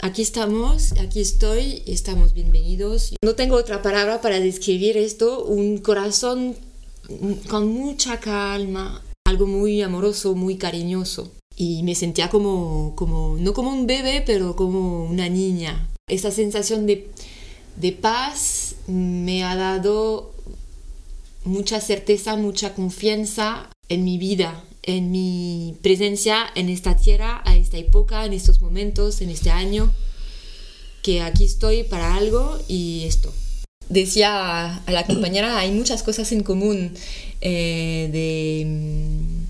Aquí 0.00 0.22
estamos, 0.22 0.92
aquí 0.92 1.20
estoy, 1.20 1.82
estamos 1.86 2.34
bienvenidos. 2.34 3.14
No 3.22 3.34
tengo 3.34 3.56
otra 3.56 3.82
palabra 3.82 4.20
para 4.20 4.40
describir 4.40 4.96
esto, 4.96 5.44
un 5.44 5.78
corazón 5.78 6.56
con 7.48 7.68
mucha 7.68 8.18
calma, 8.18 9.02
algo 9.26 9.46
muy 9.46 9.82
amoroso, 9.82 10.34
muy 10.34 10.56
cariñoso 10.56 11.30
y 11.56 11.82
me 11.82 11.94
sentía 11.94 12.28
como, 12.30 12.94
como, 12.96 13.36
no 13.38 13.52
como 13.54 13.72
un 13.72 13.86
bebé, 13.86 14.22
pero 14.26 14.56
como 14.56 15.04
una 15.04 15.28
niña. 15.28 15.88
Esa 16.08 16.30
sensación 16.30 16.86
de, 16.86 17.10
de 17.76 17.92
paz 17.92 18.76
me 18.86 19.44
ha 19.44 19.54
dado 19.54 20.32
mucha 21.44 21.80
certeza, 21.80 22.36
mucha 22.36 22.74
confianza 22.74 23.70
en 23.88 24.04
mi 24.04 24.18
vida, 24.18 24.62
en 24.82 25.10
mi 25.10 25.76
presencia 25.82 26.46
en 26.54 26.68
esta 26.68 26.96
tierra, 26.96 27.42
a 27.44 27.56
esta 27.56 27.78
época, 27.78 28.24
en 28.24 28.32
estos 28.32 28.60
momentos, 28.60 29.20
en 29.20 29.30
este 29.30 29.50
año, 29.50 29.92
que 31.02 31.20
aquí 31.20 31.44
estoy 31.44 31.84
para 31.84 32.14
algo 32.14 32.58
y 32.68 33.04
esto. 33.04 33.32
Decía 33.88 34.76
a 34.76 34.92
la 34.92 35.06
compañera, 35.06 35.58
hay 35.58 35.70
muchas 35.70 36.02
cosas 36.02 36.32
en 36.32 36.42
común 36.42 36.94
eh, 37.40 38.08
de 38.12 39.44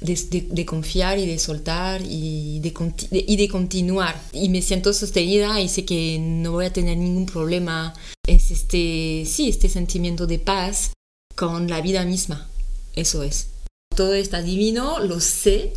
de, 0.00 0.14
de, 0.14 0.46
de, 0.50 0.66
confiar 0.66 1.18
y 1.18 1.26
de 1.26 1.38
soltar 1.38 2.02
y 2.02 2.60
de, 2.60 2.72
y 3.10 3.36
de 3.36 3.48
continuar. 3.48 4.20
Y 4.32 4.48
me 4.48 4.62
siento 4.62 4.92
sostenida 4.92 5.60
y 5.60 5.68
sé 5.68 5.84
que 5.84 6.18
no 6.18 6.52
voy 6.52 6.66
a 6.66 6.72
tener 6.72 6.96
ningún 6.96 7.26
problema. 7.26 7.94
Es 8.26 8.50
este, 8.50 9.24
sí, 9.26 9.48
este 9.48 9.68
sentimiento 9.68 10.26
de 10.26 10.38
paz 10.38 10.92
con 11.34 11.68
la 11.68 11.80
vida 11.80 12.04
misma. 12.04 12.48
Eso 12.94 13.22
es. 13.22 13.48
Todo 13.96 14.14
está 14.14 14.42
divino, 14.42 15.00
lo 15.00 15.18
sé, 15.18 15.72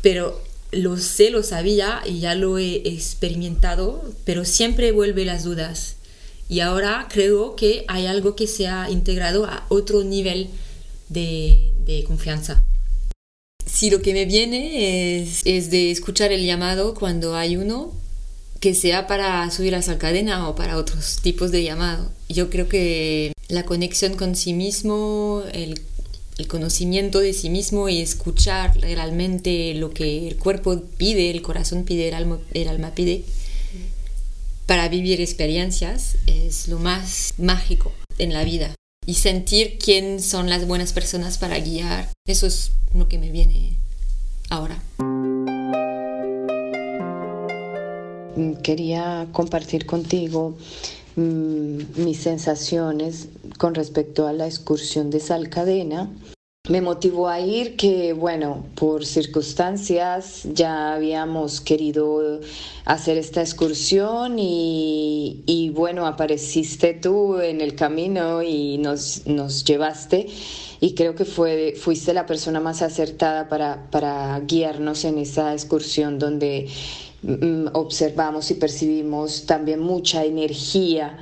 pero 0.00 0.40
lo 0.72 0.96
sé, 0.96 1.30
lo 1.30 1.42
sabía 1.42 2.02
y 2.06 2.20
ya 2.20 2.34
lo 2.34 2.58
he 2.58 2.76
experimentado, 2.88 4.02
pero 4.24 4.44
siempre 4.44 4.92
vuelve 4.92 5.24
las 5.24 5.44
dudas. 5.44 5.96
Y 6.48 6.60
ahora 6.60 7.08
creo 7.10 7.56
que 7.56 7.84
hay 7.88 8.06
algo 8.06 8.36
que 8.36 8.46
se 8.46 8.68
ha 8.68 8.90
integrado 8.90 9.44
a 9.44 9.66
otro 9.68 10.04
nivel 10.04 10.48
de, 11.08 11.72
de 11.84 12.04
confianza. 12.04 12.62
Si 13.66 13.90
lo 13.90 14.00
que 14.00 14.12
me 14.12 14.24
viene 14.24 15.20
es, 15.22 15.42
es, 15.44 15.70
de 15.70 15.90
escuchar 15.90 16.32
el 16.32 16.46
llamado 16.46 16.94
cuando 16.94 17.34
hay 17.34 17.56
uno, 17.56 17.92
que 18.60 18.74
sea 18.74 19.06
para 19.06 19.50
subir 19.50 19.74
a 19.74 19.78
esa 19.78 19.98
cadena 19.98 20.48
o 20.48 20.54
para 20.54 20.76
otros 20.76 21.18
tipos 21.20 21.50
de 21.50 21.64
llamado. 21.64 22.10
Yo 22.28 22.48
creo 22.48 22.68
que 22.68 23.32
la 23.48 23.64
conexión 23.64 24.14
con 24.16 24.36
sí 24.36 24.54
mismo, 24.54 25.42
el 25.52 25.80
el 26.38 26.48
conocimiento 26.48 27.20
de 27.20 27.32
sí 27.32 27.50
mismo 27.50 27.88
y 27.88 28.00
escuchar 28.00 28.76
realmente 28.78 29.74
lo 29.74 29.90
que 29.90 30.28
el 30.28 30.36
cuerpo 30.36 30.82
pide, 30.96 31.30
el 31.30 31.42
corazón 31.42 31.84
pide, 31.84 32.08
el 32.08 32.14
alma, 32.14 32.38
el 32.52 32.68
alma 32.68 32.94
pide, 32.94 33.24
para 34.66 34.88
vivir 34.88 35.20
experiencias 35.20 36.16
es 36.26 36.68
lo 36.68 36.78
más 36.78 37.34
mágico 37.38 37.92
en 38.18 38.32
la 38.32 38.44
vida. 38.44 38.74
Y 39.06 39.14
sentir 39.14 39.78
quién 39.78 40.20
son 40.20 40.50
las 40.50 40.66
buenas 40.66 40.92
personas 40.92 41.38
para 41.38 41.60
guiar, 41.60 42.10
eso 42.26 42.46
es 42.46 42.72
lo 42.92 43.08
que 43.08 43.18
me 43.18 43.30
viene 43.30 43.76
ahora. 44.50 44.82
Quería 48.62 49.28
compartir 49.32 49.86
contigo 49.86 50.58
mis 51.16 52.18
sensaciones 52.18 53.28
con 53.58 53.74
respecto 53.74 54.26
a 54.26 54.32
la 54.32 54.46
excursión 54.46 55.10
de 55.10 55.20
Salcadena. 55.20 56.10
Me 56.68 56.80
motivó 56.80 57.28
a 57.28 57.38
ir 57.40 57.76
que, 57.76 58.12
bueno, 58.12 58.66
por 58.74 59.06
circunstancias 59.06 60.42
ya 60.52 60.94
habíamos 60.94 61.60
querido 61.60 62.40
hacer 62.84 63.18
esta 63.18 63.40
excursión 63.40 64.36
y, 64.40 65.44
y 65.46 65.70
bueno, 65.70 66.06
apareciste 66.06 66.92
tú 66.94 67.38
en 67.38 67.60
el 67.60 67.76
camino 67.76 68.42
y 68.42 68.78
nos, 68.78 69.26
nos 69.26 69.62
llevaste 69.64 70.26
y 70.80 70.94
creo 70.94 71.14
que 71.14 71.24
fue, 71.24 71.74
fuiste 71.76 72.12
la 72.12 72.26
persona 72.26 72.60
más 72.60 72.82
acertada 72.82 73.48
para, 73.48 73.88
para 73.90 74.38
guiarnos 74.40 75.04
en 75.04 75.18
esa 75.18 75.52
excursión 75.52 76.18
donde 76.18 76.68
mm, 76.68 77.05
observamos 77.72 78.50
y 78.50 78.54
percibimos 78.54 79.46
también 79.46 79.80
mucha 79.80 80.24
energía 80.24 81.18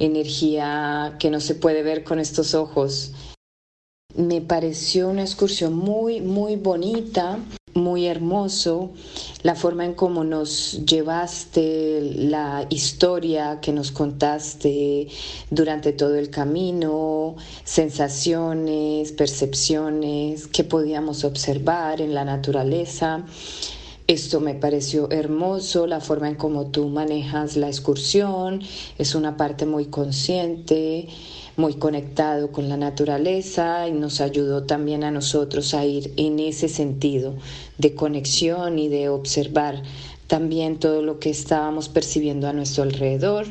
energía 0.00 1.16
que 1.20 1.30
no 1.30 1.38
se 1.38 1.54
puede 1.54 1.82
ver 1.82 2.02
con 2.02 2.18
estos 2.18 2.54
ojos. 2.54 3.12
Me 4.16 4.40
pareció 4.40 5.08
una 5.08 5.22
excursión 5.22 5.74
muy, 5.74 6.20
muy 6.20 6.56
bonita, 6.56 7.38
muy 7.74 8.06
hermoso, 8.06 8.90
la 9.44 9.54
forma 9.54 9.84
en 9.84 9.94
cómo 9.94 10.24
nos 10.24 10.84
llevaste, 10.84 12.00
la 12.16 12.66
historia 12.70 13.60
que 13.60 13.72
nos 13.72 13.92
contaste 13.92 15.06
durante 15.50 15.92
todo 15.92 16.16
el 16.16 16.30
camino, 16.30 17.36
sensaciones, 17.62 19.12
percepciones 19.12 20.48
que 20.48 20.64
podíamos 20.64 21.22
observar 21.22 22.00
en 22.00 22.12
la 22.12 22.24
naturaleza. 22.24 23.24
Esto 24.10 24.40
me 24.40 24.56
pareció 24.56 25.08
hermoso, 25.12 25.86
la 25.86 26.00
forma 26.00 26.28
en 26.28 26.34
cómo 26.34 26.72
tú 26.72 26.88
manejas 26.88 27.56
la 27.56 27.68
excursión, 27.68 28.60
es 28.98 29.14
una 29.14 29.36
parte 29.36 29.66
muy 29.66 29.84
consciente, 29.84 31.06
muy 31.56 31.74
conectado 31.74 32.50
con 32.50 32.68
la 32.68 32.76
naturaleza 32.76 33.86
y 33.86 33.92
nos 33.92 34.20
ayudó 34.20 34.64
también 34.64 35.04
a 35.04 35.12
nosotros 35.12 35.74
a 35.74 35.84
ir 35.84 36.12
en 36.16 36.40
ese 36.40 36.68
sentido 36.68 37.36
de 37.78 37.94
conexión 37.94 38.80
y 38.80 38.88
de 38.88 39.08
observar 39.08 39.80
también 40.26 40.80
todo 40.80 41.02
lo 41.02 41.20
que 41.20 41.30
estábamos 41.30 41.88
percibiendo 41.88 42.48
a 42.48 42.52
nuestro 42.52 42.82
alrededor. 42.82 43.46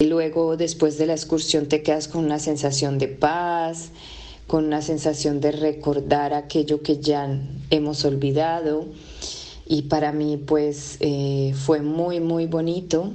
Y 0.00 0.06
luego, 0.06 0.56
después 0.56 0.96
de 0.96 1.06
la 1.06 1.14
excursión, 1.14 1.66
te 1.66 1.82
quedas 1.82 2.06
con 2.06 2.24
una 2.24 2.38
sensación 2.38 2.98
de 2.98 3.08
paz, 3.08 3.90
con 4.48 4.64
una 4.64 4.80
sensación 4.80 5.40
de 5.40 5.52
recordar 5.52 6.32
aquello 6.32 6.82
que 6.82 6.98
ya 6.98 7.28
hemos 7.70 8.04
olvidado. 8.04 8.86
Y 9.68 9.82
para 9.82 10.12
mí 10.12 10.38
pues 10.38 10.96
eh, 11.00 11.54
fue 11.54 11.82
muy, 11.82 12.20
muy 12.20 12.46
bonito. 12.46 13.12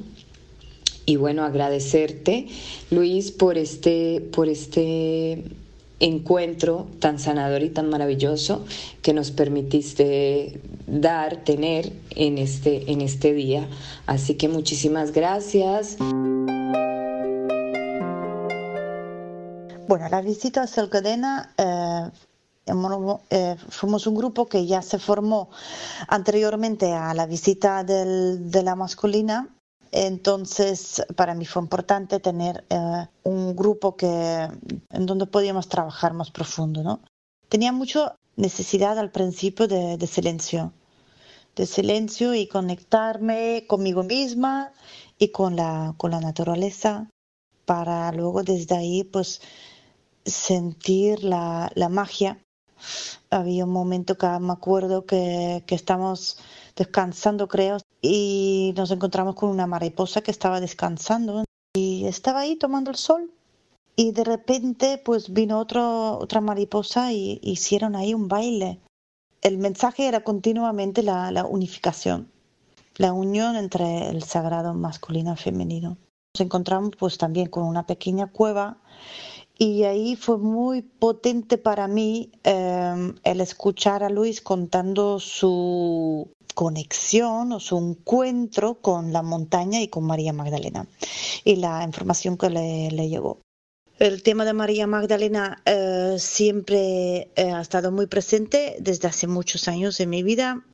Y 1.06 1.18
bueno, 1.18 1.44
agradecerte, 1.44 2.48
Luis, 2.92 3.32
por 3.32 3.58
este, 3.58 4.22
por 4.32 4.48
este 4.48 5.44
encuentro 6.00 6.88
tan 7.00 7.18
sanador 7.18 7.64
y 7.64 7.70
tan 7.70 7.90
maravilloso 7.90 8.66
que 9.02 9.14
nos 9.14 9.32
permitiste 9.32 10.62
dar, 10.86 11.44
tener 11.44 11.92
en 12.12 12.38
este, 12.38 12.92
en 12.92 13.02
este 13.02 13.34
día. 13.34 13.68
Así 14.06 14.36
que 14.36 14.48
muchísimas 14.48 15.12
gracias. 15.12 15.98
Bueno, 19.88 20.08
la 20.10 20.22
visita 20.22 20.64
a 20.64 20.68
Selcadena 20.68 21.54
eh, 21.58 21.64
eh, 21.64 22.33
fuimos 23.70 24.08
un 24.08 24.16
grupo 24.16 24.46
que 24.48 24.66
ya 24.66 24.82
se 24.82 25.00
formó 25.00 25.50
anteriormente 26.08 26.94
a 26.94 27.14
la 27.14 27.26
visita 27.26 27.84
del, 27.84 28.52
de 28.52 28.64
la 28.64 28.76
masculina. 28.76 29.50
Entonces, 29.92 31.04
para 31.16 31.36
mí 31.36 31.46
fue 31.46 31.62
importante 31.62 32.20
tener 32.20 32.66
eh, 32.70 33.08
un 33.24 33.56
grupo 33.56 33.96
que, 33.96 34.50
en 34.90 35.06
donde 35.06 35.28
podíamos 35.28 35.68
trabajar 35.68 36.14
más 36.14 36.32
profundo. 36.32 36.82
¿no? 36.82 37.02
Tenía 37.48 37.72
mucha 37.72 38.16
necesidad 38.36 38.98
al 38.98 39.12
principio 39.12 39.68
de, 39.68 39.98
de 39.98 40.08
silencio, 40.08 40.74
de 41.56 41.68
silencio 41.68 42.34
y 42.34 42.48
conectarme 42.48 43.66
conmigo 43.68 44.02
misma 44.02 44.72
y 45.20 45.30
con 45.30 45.56
la, 45.56 45.94
con 45.98 46.10
la 46.12 46.20
naturaleza 46.20 47.08
para 47.66 48.12
luego 48.12 48.44
desde 48.44 48.76
ahí 48.76 49.04
pues 49.04 49.42
sentir 50.26 51.24
la, 51.24 51.72
la 51.76 51.90
magia. 51.90 52.40
Había 53.30 53.66
un 53.66 53.72
momento 53.72 54.18
que 54.18 54.28
me 54.40 54.54
acuerdo 54.54 55.06
que, 55.06 55.64
que 55.66 55.76
estamos 55.76 56.38
descansando, 56.76 57.48
creo, 57.48 57.78
y 58.02 58.74
nos 58.76 58.92
encontramos 58.92 59.36
con 59.36 59.50
una 59.50 59.68
mariposa 59.68 60.22
que 60.22 60.32
estaba 60.32 60.60
descansando 60.60 61.46
y 61.76 62.06
estaba 62.06 62.42
ahí 62.42 62.56
tomando 62.56 62.92
el 62.92 62.98
sol. 62.98 63.32
Y 63.96 64.12
de 64.12 64.24
repente, 64.24 65.02
pues 65.04 65.32
vino 65.32 65.60
otro, 65.60 66.18
otra 66.18 66.42
mariposa 66.42 67.14
y 67.14 67.40
hicieron 67.44 67.96
ahí 67.96 68.14
un 68.14 68.28
baile. 68.28 68.80
El 69.42 69.58
mensaje 69.58 70.08
era 70.08 70.24
continuamente 70.24 71.04
la, 71.04 71.32
la 71.32 71.46
unificación, 71.46 72.32
la 72.96 73.14
unión 73.14 73.56
entre 73.56 74.10
el 74.10 74.24
sagrado 74.24 74.74
masculino 74.74 75.34
y 75.34 75.38
femenino. 75.38 75.98
Nos 76.36 76.42
encontramos 76.42 76.92
pues 76.98 77.18
también 77.18 77.50
con 77.50 77.64
una 77.64 77.86
pequeña 77.86 78.28
cueva 78.28 78.78
y 79.58 79.84
ahí 79.84 80.16
fue 80.16 80.40
muy 80.40 80.82
potente 80.82 81.60
para 81.60 81.88
mí 81.88 82.32
em, 82.94 83.16
el 83.24 83.42
escuchar 83.42 84.04
a 84.04 84.10
Luis 84.10 84.42
contando 84.42 85.20
su 85.20 86.30
conexión 86.54 87.52
o 87.52 87.60
su 87.60 87.78
encuentro 87.78 88.76
con 88.76 89.12
la 89.12 89.22
montaña 89.22 89.82
y 89.82 89.88
con 89.88 90.06
María 90.06 90.34
Magdalena 90.34 90.88
y 91.44 91.56
la 91.58 91.84
información 91.84 92.38
que 92.38 92.50
le, 92.50 93.10
llegó. 93.10 93.40
El 94.00 94.24
tema 94.24 94.46
de 94.46 94.54
María 94.54 94.88
Magdalena 94.88 95.62
eh, 95.66 96.16
siempre 96.20 97.30
eh, 97.36 97.52
ha 97.52 97.62
estado 97.62 97.92
muy 97.92 98.08
presente 98.08 98.78
desde 98.80 99.08
hace 99.08 99.28
muchos 99.28 99.68
años 99.68 100.00
en 100.00 100.10
mi 100.10 100.24
vida. 100.24 100.66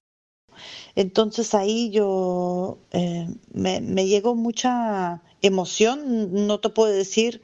Entonces 0.96 1.54
ahí 1.54 1.90
yo 1.92 2.78
eh, 2.92 3.28
me, 3.54 3.82
me 3.82 4.08
llegó 4.08 4.36
mucha 4.36 5.22
emoción, 5.42 6.48
no 6.48 6.60
te 6.60 6.70
puedo 6.70 6.92
decir 6.92 7.42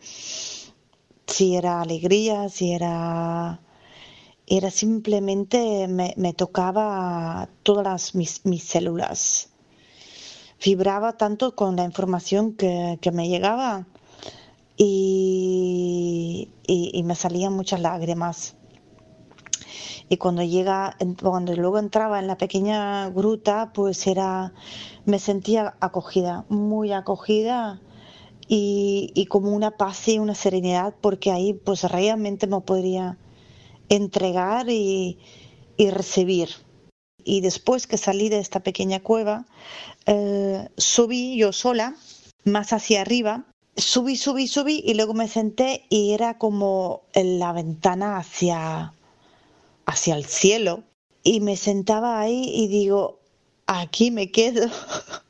si 1.27 1.55
era 1.55 1.81
alegría, 1.81 2.49
si 2.49 2.73
era 2.73 3.61
era 4.47 4.69
simplemente 4.71 5.87
me, 5.87 6.13
me 6.17 6.33
tocaba 6.33 7.49
todas 7.63 8.15
mis, 8.15 8.45
mis, 8.45 8.63
células. 8.63 9.49
Vibraba 10.63 11.17
tanto 11.17 11.55
con 11.55 11.75
la 11.75 11.83
información 11.83 12.53
que, 12.53 12.97
que 13.01 13.11
me 13.11 13.27
llegaba 13.27 13.87
y, 14.77 16.49
y, 16.67 16.91
y, 16.93 17.03
me 17.03 17.15
salían 17.15 17.53
muchas 17.53 17.81
lágrimas. 17.81 18.55
Y 20.07 20.17
cuando 20.17 20.43
llega, 20.43 20.95
cuando 21.21 21.55
luego 21.55 21.79
entraba 21.79 22.19
en 22.19 22.27
la 22.27 22.37
pequeña 22.37 23.09
gruta, 23.09 23.71
pues 23.73 24.05
era, 24.05 24.53
me 25.05 25.17
sentía 25.17 25.75
acogida, 25.79 26.45
muy 26.49 26.93
acogida 26.93 27.81
y, 28.47 29.25
como 29.29 29.55
una 29.55 29.71
paz 29.71 30.07
y 30.07 30.19
una 30.19 30.35
serenidad 30.35 30.93
porque 31.01 31.31
ahí 31.31 31.53
pues 31.53 31.83
realmente 31.83 32.47
me 32.47 32.61
podría 32.61 33.17
entregar 33.89 34.69
y, 34.69 35.17
recibir. 35.77 36.49
Y 37.23 37.41
después 37.41 37.87
que 37.87 37.97
salí 37.97 38.29
de 38.29 38.39
esta 38.39 38.61
pequeña 38.61 39.01
cueva, 39.01 39.45
eh, 40.05 40.69
subí 40.77 41.37
yo 41.37 41.51
sola, 41.51 41.95
más 42.43 42.71
hacia 42.73 43.01
arriba, 43.01 43.45
subí, 43.75 44.15
subí, 44.15 44.47
subí 44.47 44.83
y 44.85 44.93
luego 44.93 45.13
me 45.13 45.27
senté 45.27 45.85
y 45.89 46.11
era 46.11 46.37
como 46.37 47.01
en 47.13 47.39
la 47.39 47.51
ventana 47.51 48.17
hacia, 48.17 48.93
hacia 49.85 50.15
el 50.15 50.25
cielo 50.25 50.83
y 51.23 51.41
me 51.41 51.57
sentaba 51.57 52.19
ahí 52.19 52.51
y 52.53 52.67
digo, 52.67 53.19
aquí 53.65 54.11
me 54.11 54.31
quedo 54.31 54.69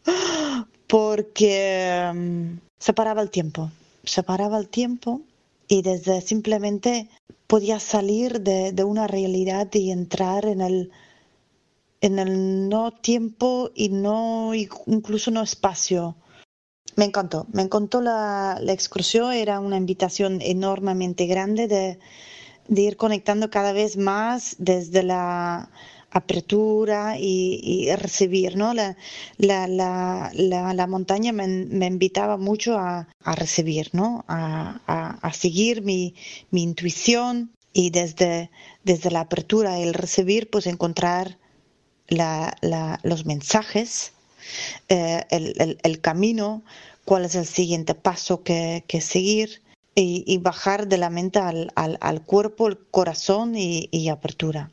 porque 0.87 2.11
mm, 2.13 2.57
se 2.77 2.93
paraba 2.93 3.21
el 3.21 3.29
tiempo, 3.29 3.71
se 4.03 4.21
paraba 4.21 4.57
el 4.57 4.67
tiempo 4.67 5.21
y 5.67 5.81
desde 5.81 6.21
simplemente 6.21 7.09
podía 7.47 7.79
salir 7.79 8.41
de, 8.41 8.71
de 8.71 8.83
una 8.83 9.07
realidad 9.07 9.67
y 9.73 9.91
entrar 9.91 10.45
en 10.45 10.61
el, 10.61 10.91
en 12.01 12.19
el 12.19 12.69
no 12.69 12.91
tiempo 12.91 13.71
y 13.73 13.89
no 13.89 14.53
incluso 14.53 15.31
no 15.31 15.41
espacio. 15.41 16.15
Me 16.95 17.05
encantó, 17.05 17.45
me 17.51 17.61
encantó 17.61 18.01
la, 18.01 18.57
la 18.61 18.71
excursión, 18.71 19.33
era 19.33 19.59
una 19.59 19.77
invitación 19.77 20.39
enormemente 20.41 21.25
grande 21.25 21.67
de, 21.67 21.99
de 22.67 22.81
ir 22.81 22.97
conectando 22.97 23.49
cada 23.49 23.73
vez 23.73 23.97
más 23.97 24.55
desde 24.59 25.03
la 25.03 25.69
apertura 26.15 27.17
y, 27.19 27.93
recibir, 27.97 28.55
¿no? 28.55 28.73
La, 28.73 28.95
la, 29.37 30.31
la, 30.33 30.73
la 30.73 30.87
montaña 30.87 31.33
me, 31.33 31.45
me, 31.47 31.87
invitaba 31.87 32.37
mucho 32.37 32.77
a, 32.77 33.09
a 33.21 33.35
recibir, 33.35 33.89
¿no? 33.91 34.23
A, 34.29 34.79
a, 34.87 35.27
a 35.27 35.33
seguir 35.33 35.81
mi, 35.81 36.15
mi, 36.51 36.63
intuición 36.63 37.51
y 37.73 37.89
desde, 37.89 38.49
desde 38.85 39.11
la 39.11 39.21
apertura 39.21 39.77
el 39.79 39.93
recibir, 39.93 40.49
pues 40.49 40.67
encontrar 40.67 41.37
los 42.07 43.25
mensajes, 43.25 44.13
eh, 44.87 45.23
el, 45.29 45.53
el, 45.59 45.77
el, 45.83 45.99
camino, 45.99 46.63
cuál 47.03 47.25
es 47.25 47.35
el 47.35 47.45
siguiente 47.45 47.93
paso 47.93 48.41
que, 48.41 48.85
que 48.87 49.01
seguir 49.01 49.61
y, 49.95 50.37
bajar 50.37 50.87
de 50.87 50.97
la 50.97 51.09
mente 51.09 51.39
al, 51.39 51.71
al, 51.75 51.97
al 51.99 52.21
cuerpo, 52.21 52.67
el 52.67 52.77
corazón 52.77 53.53
y 53.55 54.09
apertura. 54.09 54.71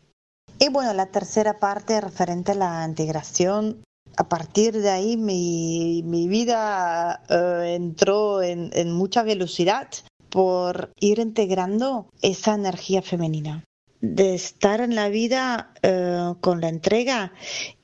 Y 0.63 0.69
bueno, 0.69 0.95
la 0.95 1.07
tercera 1.07 1.59
parte 1.59 2.01
referente 2.01 2.53
a 2.53 2.55
la 2.55 2.87
integración. 2.89 3.83
A 4.17 4.29
partir 4.29 4.81
de 4.81 4.91
ahí 4.91 5.17
mi, 5.17 6.05
mi 6.05 6.29
vida 6.29 7.21
uh, 7.29 7.63
entró 7.65 8.45
en, 8.45 8.71
en, 8.73 8.93
mucha 8.93 9.25
velocidad 9.25 9.89
por 10.29 10.93
ir 11.01 11.19
integrando 11.19 12.07
esa 12.23 12.55
energía 12.55 13.03
femenina. 13.03 13.65
De 14.01 14.37
estar 14.37 14.81
en 14.81 14.95
la 14.95 15.09
vida 15.09 15.73
uh, 15.83 16.39
con 16.41 16.61
la 16.61 16.69
entrega 16.69 17.33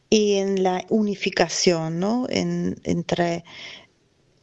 y 0.09 0.35
en 0.35 0.63
la 0.63 0.85
unificación, 0.89 1.99
¿no? 1.99 2.27
En, 2.31 2.77
entre 2.85 3.43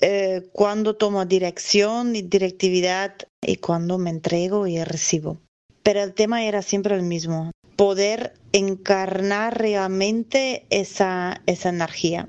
eh, 0.01 0.49
cuando 0.51 0.97
tomo 0.97 1.23
dirección 1.23 2.17
y 2.17 2.21
directividad 2.21 3.15
y 3.41 3.55
cuando 3.55 3.97
me 3.97 4.09
entrego 4.09 4.67
y 4.67 4.83
recibo. 4.83 5.37
Pero 5.83 6.03
el 6.03 6.13
tema 6.13 6.43
era 6.43 6.61
siempre 6.61 6.95
el 6.95 7.03
mismo, 7.03 7.51
poder 7.75 8.33
encarnar 8.51 9.57
realmente 9.57 10.65
esa, 10.69 11.41
esa 11.45 11.69
energía. 11.69 12.27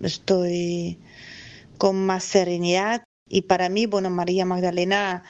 Estoy 0.00 0.98
con 1.78 2.04
más 2.04 2.24
serenidad 2.24 3.04
y 3.28 3.42
para 3.42 3.68
mí, 3.68 3.86
bueno, 3.86 4.10
María 4.10 4.44
Magdalena 4.44 5.22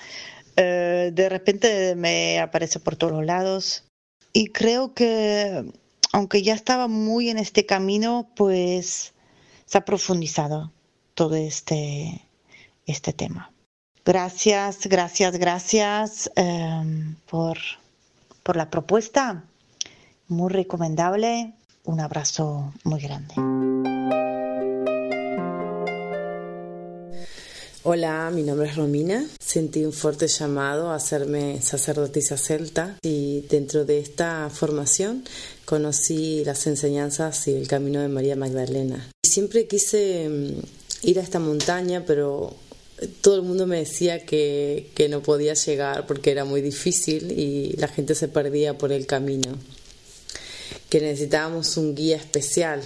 eh, 0.57 1.11
de 1.13 1.29
repente 1.29 1.95
me 1.97 2.41
aparece 2.41 2.81
por 2.81 2.97
todos 2.97 3.25
lados 3.25 3.85
y 4.33 4.49
creo 4.49 4.95
que 4.95 5.65
aunque 6.13 6.43
ya 6.43 6.55
estaba 6.55 6.87
muy 6.87 7.29
en 7.29 7.39
este 7.39 7.67
camino, 7.67 8.31
pues 8.37 9.15
se 9.67 9.79
ha 9.79 9.85
profundizado 9.85 10.73
todo 11.15 11.35
este, 11.35 12.21
este 12.87 13.13
tema. 13.13 13.53
Gracias, 14.05 14.87
gracias, 14.87 15.37
gracias 15.39 16.31
eh, 16.37 17.15
por 17.27 17.59
por 18.45 18.57
la 18.57 18.71
propuesta. 18.71 19.43
Muy 20.29 20.53
recomendable. 20.53 21.55
Un 21.85 22.01
abrazo 22.01 22.73
muy 22.85 23.01
grande. 23.01 23.35
Hola, 27.87 28.31
mi 28.33 28.43
nombre 28.43 28.69
es 28.69 28.77
Romina. 28.77 29.27
Sentí 29.39 29.85
un 29.85 29.93
fuerte 29.93 30.27
llamado 30.27 30.91
a 30.91 30.95
hacerme 30.95 31.61
sacerdotisa 31.61 32.39
celta 32.39 32.97
y 33.03 33.43
dentro 33.51 33.85
de 33.85 33.99
esta 33.99 34.49
formación 34.49 35.25
conocí 35.67 36.43
las 36.47 36.67
enseñanzas 36.67 37.47
y 37.49 37.55
el 37.55 37.69
camino 37.69 38.01
de 38.01 38.09
María 38.09 38.37
Magdalena. 38.37 39.11
Siempre 39.23 39.67
quise 39.67 40.29
mm, 40.31 41.07
ir 41.09 41.19
a 41.19 41.23
esta 41.23 41.39
montaña, 41.39 42.05
pero 42.07 42.57
todo 43.21 43.37
el 43.37 43.43
mundo 43.43 43.67
me 43.67 43.79
decía 43.79 44.25
que, 44.25 44.91
que, 44.95 45.09
no 45.09 45.23
podía 45.23 45.55
llegar 45.55 46.07
porque 46.07 46.31
era 46.31 46.45
muy 46.45 46.61
difícil 46.61 47.33
y 47.33 47.73
la 47.77 47.89
gente 47.89 48.15
se 48.15 48.29
perdía 48.29 48.79
por 48.79 48.93
el 48.93 49.07
camino, 49.07 49.59
que 50.89 51.01
necesitábamos 51.01 51.77
un 51.77 51.95
guía 51.95 52.17
especial. 52.17 52.83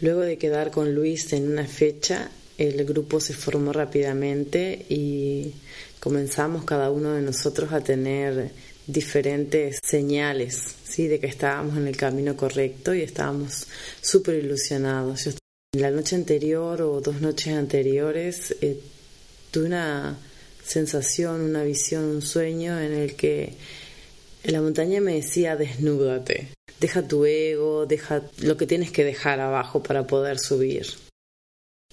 Luego 0.00 0.20
de 0.20 0.38
quedar 0.38 0.70
con 0.70 0.94
Luis 0.94 1.32
en 1.32 1.50
una 1.50 1.66
fecha, 1.66 2.30
el 2.58 2.84
grupo 2.84 3.20
se 3.20 3.34
formó 3.34 3.72
rápidamente 3.72 4.84
y 4.88 5.54
comenzamos 6.00 6.64
cada 6.64 6.90
uno 6.90 7.14
de 7.14 7.22
nosotros 7.22 7.72
a 7.72 7.80
tener 7.80 8.50
diferentes 8.86 9.78
señales 9.82 10.58
¿sí? 10.88 11.06
de 11.06 11.20
que 11.20 11.26
estábamos 11.26 11.76
en 11.76 11.86
el 11.86 11.96
camino 11.96 12.36
correcto 12.36 12.94
y 12.94 13.02
estábamos 13.02 13.66
súper 14.00 14.42
ilusionados. 14.42 15.28
La 15.78 15.92
noche 15.92 16.16
anterior 16.16 16.82
o 16.82 17.00
dos 17.00 17.20
noches 17.20 17.54
anteriores 17.54 18.56
eh, 18.60 18.80
tuve 19.52 19.66
una 19.66 20.18
sensación, 20.64 21.40
una 21.40 21.62
visión, 21.62 22.02
un 22.02 22.20
sueño 22.20 22.80
en 22.80 22.92
el 22.92 23.14
que 23.14 23.52
la 24.42 24.60
montaña 24.60 25.00
me 25.00 25.14
decía 25.14 25.54
desnúdate, 25.54 26.48
deja 26.80 27.06
tu 27.06 27.24
ego, 27.24 27.86
deja 27.86 28.24
lo 28.38 28.56
que 28.56 28.66
tienes 28.66 28.90
que 28.90 29.04
dejar 29.04 29.38
abajo 29.38 29.80
para 29.80 30.04
poder 30.04 30.40
subir. 30.40 30.84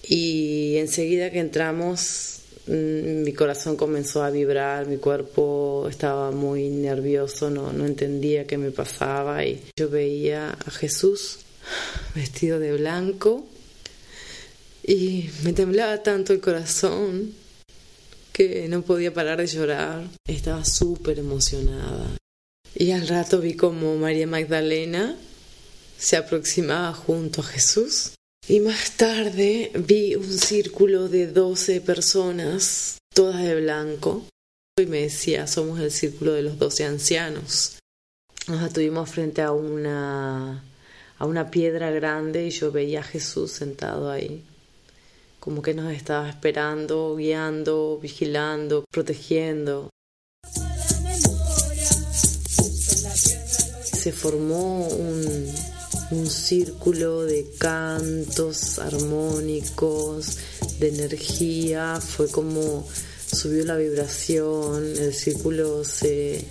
Y 0.02 0.78
enseguida 0.78 1.30
que 1.30 1.38
entramos, 1.38 2.40
mm, 2.66 3.22
mi 3.22 3.32
corazón 3.34 3.76
comenzó 3.76 4.24
a 4.24 4.30
vibrar, 4.30 4.88
mi 4.88 4.96
cuerpo 4.96 5.86
estaba 5.88 6.32
muy 6.32 6.70
nervioso, 6.70 7.50
no, 7.50 7.72
no 7.72 7.86
entendía 7.86 8.48
qué 8.48 8.58
me 8.58 8.72
pasaba 8.72 9.44
y 9.44 9.62
yo 9.78 9.88
veía 9.88 10.50
a 10.50 10.70
Jesús 10.72 11.38
vestido 12.16 12.58
de 12.58 12.72
blanco 12.72 13.46
y 14.88 15.28
me 15.42 15.52
temblaba 15.52 16.00
tanto 16.04 16.32
el 16.32 16.40
corazón 16.40 17.34
que 18.32 18.68
no 18.68 18.82
podía 18.82 19.12
parar 19.12 19.38
de 19.38 19.48
llorar. 19.48 20.06
Estaba 20.28 20.64
súper 20.64 21.18
emocionada. 21.18 22.16
Y 22.72 22.92
al 22.92 23.08
rato 23.08 23.40
vi 23.40 23.54
como 23.54 23.96
María 23.96 24.28
Magdalena 24.28 25.16
se 25.98 26.16
aproximaba 26.16 26.92
junto 26.92 27.40
a 27.40 27.44
Jesús. 27.44 28.12
Y 28.46 28.60
más 28.60 28.92
tarde 28.92 29.72
vi 29.74 30.14
un 30.14 30.38
círculo 30.38 31.08
de 31.08 31.26
doce 31.26 31.80
personas, 31.80 32.98
todas 33.12 33.42
de 33.42 33.60
blanco, 33.60 34.24
y 34.78 34.86
me 34.86 35.02
decía, 35.02 35.48
somos 35.48 35.80
el 35.80 35.90
círculo 35.90 36.34
de 36.34 36.42
los 36.42 36.58
doce 36.58 36.84
ancianos. 36.84 37.78
Nos 38.46 38.62
estuvimos 38.62 39.10
frente 39.10 39.42
a 39.42 39.50
una, 39.50 40.62
a 41.18 41.26
una 41.26 41.50
piedra 41.50 41.90
grande 41.90 42.46
y 42.46 42.50
yo 42.50 42.70
veía 42.70 43.00
a 43.00 43.02
Jesús 43.02 43.50
sentado 43.50 44.10
ahí 44.10 44.44
como 45.46 45.62
que 45.62 45.74
nos 45.74 45.92
estaba 45.92 46.28
esperando, 46.28 47.14
guiando, 47.14 48.00
vigilando, 48.02 48.84
protegiendo. 48.90 49.90
Se 53.84 54.10
formó 54.10 54.88
un, 54.88 55.46
círculo 56.28 57.22
de 57.22 57.46
cantos 57.58 58.80
armónicos, 58.80 60.38
de 60.80 60.88
energía, 60.88 62.00
fue 62.00 62.28
como 62.28 62.84
subió 63.32 63.64
la 63.64 63.76
vibración, 63.76 64.84
el 64.98 65.14
círculo 65.14 65.84
se, 65.84 66.44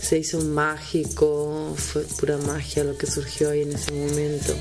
se 0.00 0.18
hizo 0.18 0.40
mágico, 0.40 1.74
fue 1.76 2.02
pura 2.02 2.36
magia 2.36 2.84
lo 2.84 2.96
que 2.96 3.08
surgió 3.08 3.50
ahí 3.50 3.62
en 3.62 3.72
ese 3.72 3.90
momento. 3.90 4.54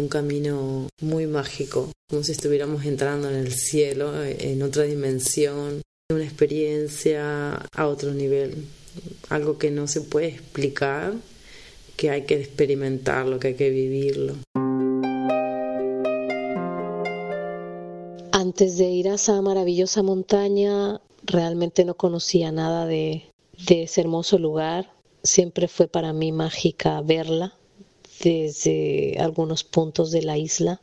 Un 0.00 0.08
camino 0.08 0.88
muy 1.00 1.28
mágico, 1.28 1.92
como 2.10 2.24
si 2.24 2.32
estuviéramos 2.32 2.84
entrando 2.84 3.30
en 3.30 3.36
el 3.36 3.52
cielo, 3.52 4.24
en 4.24 4.62
otra 4.62 4.82
dimensión, 4.82 5.82
una 6.12 6.24
experiencia 6.24 7.54
a 7.76 7.86
otro 7.86 8.12
nivel, 8.12 8.66
algo 9.28 9.56
que 9.56 9.70
no 9.70 9.86
se 9.86 10.00
puede 10.00 10.28
explicar, 10.28 11.14
que 11.96 12.10
hay 12.10 12.22
que 12.22 12.40
experimentarlo, 12.40 13.38
que 13.38 13.48
hay 13.48 13.54
que 13.54 13.70
vivirlo. 13.70 14.34
Antes 18.32 18.76
de 18.78 18.86
ir 18.86 19.08
a 19.08 19.14
esa 19.14 19.40
maravillosa 19.42 20.02
montaña, 20.02 21.00
realmente 21.22 21.84
no 21.84 21.94
conocía 21.94 22.50
nada 22.50 22.84
de, 22.86 23.30
de 23.68 23.84
ese 23.84 24.00
hermoso 24.00 24.38
lugar. 24.38 24.92
Siempre 25.22 25.68
fue 25.68 25.86
para 25.86 26.12
mí 26.12 26.32
mágica 26.32 27.00
verla, 27.00 27.56
desde 28.22 29.16
algunos 29.18 29.64
puntos 29.64 30.10
de 30.10 30.22
la 30.22 30.38
isla. 30.38 30.80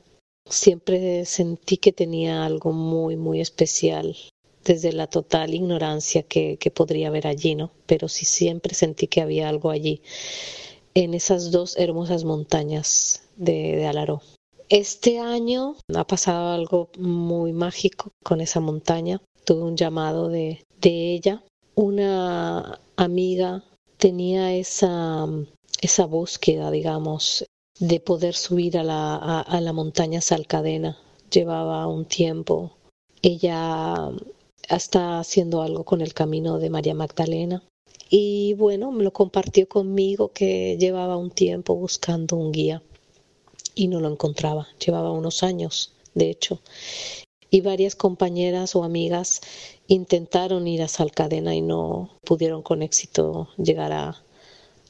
siempre 0.50 1.26
sentí 1.26 1.78
que 1.78 1.94
tenía 1.94 2.46
algo 2.46 2.74
muy, 2.74 3.15
muy 3.15 3.39
especial 3.39 4.17
desde 4.65 4.91
la 4.91 5.08
total 5.08 5.54
ignorancia 5.54 6.24
que, 6.24 6.58
podría 6.74 7.08
haber 7.08 7.28
allí, 7.28 7.56
¿no? 7.56 7.72
Pero 7.86 8.08
sí 8.08 8.26
siempre 8.26 8.74
sentí 8.76 9.08
que 9.08 9.22
había 9.22 9.50
algo 9.50 9.70
allí, 9.70 10.02
en 10.94 11.13
esas 11.13 11.52
dos 11.52 11.78
hermosas 11.78 12.24
montañas 12.26 13.24
de, 13.38 13.76
de 13.78 13.86
Alaró. 13.86 14.22
Este 14.70 15.20
año 15.20 15.76
ha 15.94 16.06
pasado 16.06 16.52
algo 16.52 16.89
muy 16.98 17.54
mágico 17.54 18.12
con 18.24 18.39
esa 18.41 18.60
montaña. 18.60 19.22
Tuve 19.46 19.63
un 19.63 19.76
llamado 19.76 20.30
de, 20.30 20.63
de 20.80 21.13
ella. 21.13 21.44
Una 21.76 22.80
amiga 22.96 23.63
tenía 23.98 24.54
esa, 24.54 25.28
esa 25.82 26.06
búsqueda, 26.06 26.72
digamos, 26.72 27.46
de 27.80 28.00
poder 28.00 28.36
subir 28.36 28.78
a 28.78 28.84
la, 28.84 29.41
a, 29.41 29.60
la 29.60 29.74
montaña 29.74 30.22
Salcadena. 30.22 30.98
Llevaba 31.32 31.88
un 31.88 32.06
tiempo. 32.06 32.78
Ella 33.22 34.12
está 34.70 35.20
haciendo 35.20 35.63
algo 35.63 35.84
con 35.84 36.02
el 36.02 36.13
camino 36.13 36.60
de 36.60 36.70
María 36.70 36.94
Magdalena. 36.94 37.63
Y 38.10 38.54
bueno, 38.54 38.91
me 38.91 39.04
lo 39.04 39.12
compartió 39.12 39.67
conmigo 39.67 40.32
que 40.32 40.78
llevaba 40.78 41.17
un 41.17 41.32
tiempo 41.32 41.76
buscando 41.76 42.36
un 42.36 42.52
guía 42.52 42.84
y 43.74 43.88
no 43.88 44.00
lo 44.00 44.10
encontraba. 44.10 44.67
Llevaba 44.86 45.12
unos 45.12 45.41
años, 45.44 45.94
de 46.13 46.30
hecho. 46.30 46.62
Y 47.50 47.62
varias 47.62 47.96
compañeras 47.96 48.76
o 48.76 48.84
amigas 48.84 49.41
intentaron 49.88 50.67
ir 50.67 50.84
a 50.84 50.88
Salcadena 50.88 51.56
y 51.56 51.62
no 51.62 52.12
pudieron 52.24 52.62
con 52.62 52.82
éxito 52.82 53.50
llegar 53.58 53.91
a, 53.91 54.24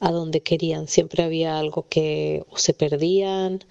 a 0.02 0.10
donde 0.10 0.42
querían. 0.42 0.88
Siempre 0.88 1.22
había 1.22 1.58
algo 1.58 1.86
que 1.88 2.44
o 2.50 2.58
se 2.58 2.74
perdían 2.74 3.64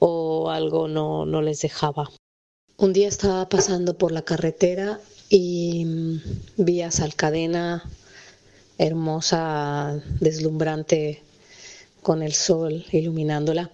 o 0.00 0.50
algo 0.50 0.88
no, 0.88 1.24
no 1.24 1.42
les 1.42 1.62
dejaba. 1.62 2.10
Un 2.76 2.92
día 2.92 3.06
estaba 3.06 3.48
pasando 3.48 3.96
por 3.96 4.10
la 4.10 4.22
carretera 4.22 5.00
y 5.28 5.84
mm, 5.84 6.20
vi 6.56 6.82
a 6.82 6.90
Salcadena 6.90 7.88
hermosa, 8.78 10.02
deslumbrante, 10.18 11.22
con 12.02 12.22
el 12.22 12.32
sol 12.32 12.84
iluminándola. 12.90 13.70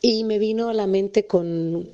Y 0.00 0.24
me 0.24 0.38
vino 0.38 0.70
a 0.70 0.74
la 0.74 0.86
mente 0.86 1.26
con 1.26 1.90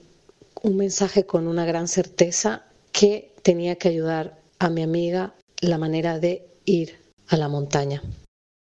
un 0.62 0.76
mensaje 0.76 1.24
con 1.24 1.48
una 1.48 1.64
gran 1.64 1.88
certeza 1.88 2.64
que 2.92 3.32
tenía 3.42 3.74
que 3.76 3.88
ayudar 3.88 4.38
a 4.60 4.70
mi 4.70 4.82
amiga 4.82 5.34
la 5.60 5.78
manera 5.78 6.20
de 6.20 6.46
ir 6.64 6.98
a 7.28 7.36
la 7.36 7.48
montaña 7.48 8.02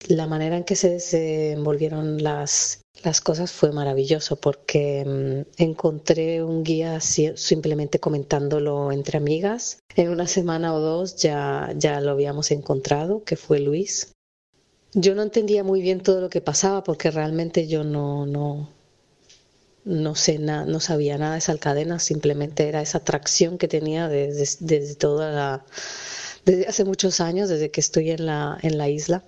la 0.07 0.27
manera 0.27 0.57
en 0.57 0.63
que 0.63 0.75
se 0.75 0.89
desenvolvieron 0.89 2.21
las, 2.23 2.81
las 3.03 3.21
cosas 3.21 3.51
fue 3.51 3.71
maravilloso 3.71 4.35
porque 4.37 5.05
mm, 5.05 5.61
encontré 5.61 6.43
un 6.43 6.63
guía 6.63 6.99
simplemente 6.99 7.99
comentándolo 7.99 8.91
entre 8.91 9.17
amigas. 9.17 9.79
En 9.95 10.09
una 10.09 10.27
semana 10.27 10.73
o 10.73 10.79
dos 10.79 11.17
ya, 11.17 11.73
ya 11.75 12.01
lo 12.01 12.11
habíamos 12.11 12.51
encontrado, 12.51 13.23
que 13.23 13.35
fue 13.35 13.59
Luis. 13.59 14.13
Yo 14.93 15.15
no 15.15 15.21
entendía 15.21 15.63
muy 15.63 15.81
bien 15.81 16.01
todo 16.01 16.21
lo 16.21 16.29
que 16.29 16.41
pasaba 16.41 16.83
porque 16.83 17.11
realmente 17.11 17.67
yo 17.67 17.83
no, 17.83 18.25
no, 18.25 18.69
no 19.85 20.15
sé 20.15 20.39
no 20.39 20.79
sabía 20.79 21.17
nada 21.17 21.33
de 21.33 21.39
esa 21.39 21.57
cadena, 21.57 21.99
simplemente 21.99 22.67
era 22.67 22.81
esa 22.81 22.99
atracción 22.99 23.57
que 23.57 23.67
tenía 23.67 24.07
desde, 24.07 24.65
desde 24.65 24.95
toda 24.95 25.31
la, 25.31 25.65
desde 26.45 26.67
hace 26.67 26.83
muchos 26.83 27.19
años, 27.19 27.49
desde 27.49 27.69
que 27.69 27.81
estoy 27.81 28.11
en 28.11 28.25
la, 28.25 28.57
en 28.61 28.77
la 28.77 28.89
isla. 28.89 29.23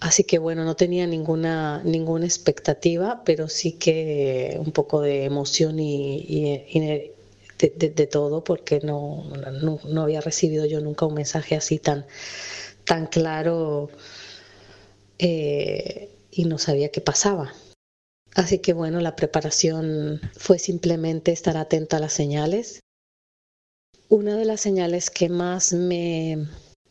Así 0.00 0.22
que 0.24 0.38
bueno, 0.38 0.64
no 0.64 0.76
tenía 0.76 1.06
ninguna, 1.06 1.82
ninguna 1.84 2.24
expectativa, 2.24 3.22
pero 3.24 3.48
sí 3.48 3.72
que 3.72 4.56
un 4.60 4.70
poco 4.70 5.00
de 5.00 5.24
emoción 5.24 5.80
y, 5.80 6.62
de, 7.58 8.06
todo, 8.06 8.44
porque 8.44 8.78
no, 8.80 9.24
no, 9.84 10.02
había 10.02 10.20
recibido 10.20 10.66
yo 10.66 10.80
nunca 10.80 11.06
un 11.06 11.14
mensaje 11.14 11.56
así 11.56 11.80
tan, 11.80 12.06
tan 12.84 13.06
claro 13.08 13.90
eh, 15.18 16.10
y 16.30 16.44
no 16.44 16.58
sabía 16.58 16.90
qué 16.90 17.00
pasaba. 17.00 17.52
Así 18.36 18.60
que 18.60 18.72
bueno, 18.74 19.00
la 19.00 19.16
preparación 19.16 20.20
fue 20.36 20.60
simplemente 20.60 21.32
estar 21.32 21.56
atento 21.56 21.96
a 21.96 22.00
las 22.00 22.12
señales. 22.12 22.80
Una 24.08 24.36
de 24.36 24.44
las 24.44 24.60
señales 24.60 25.10
que 25.10 25.28
más 25.28 25.72
me, 25.72 26.46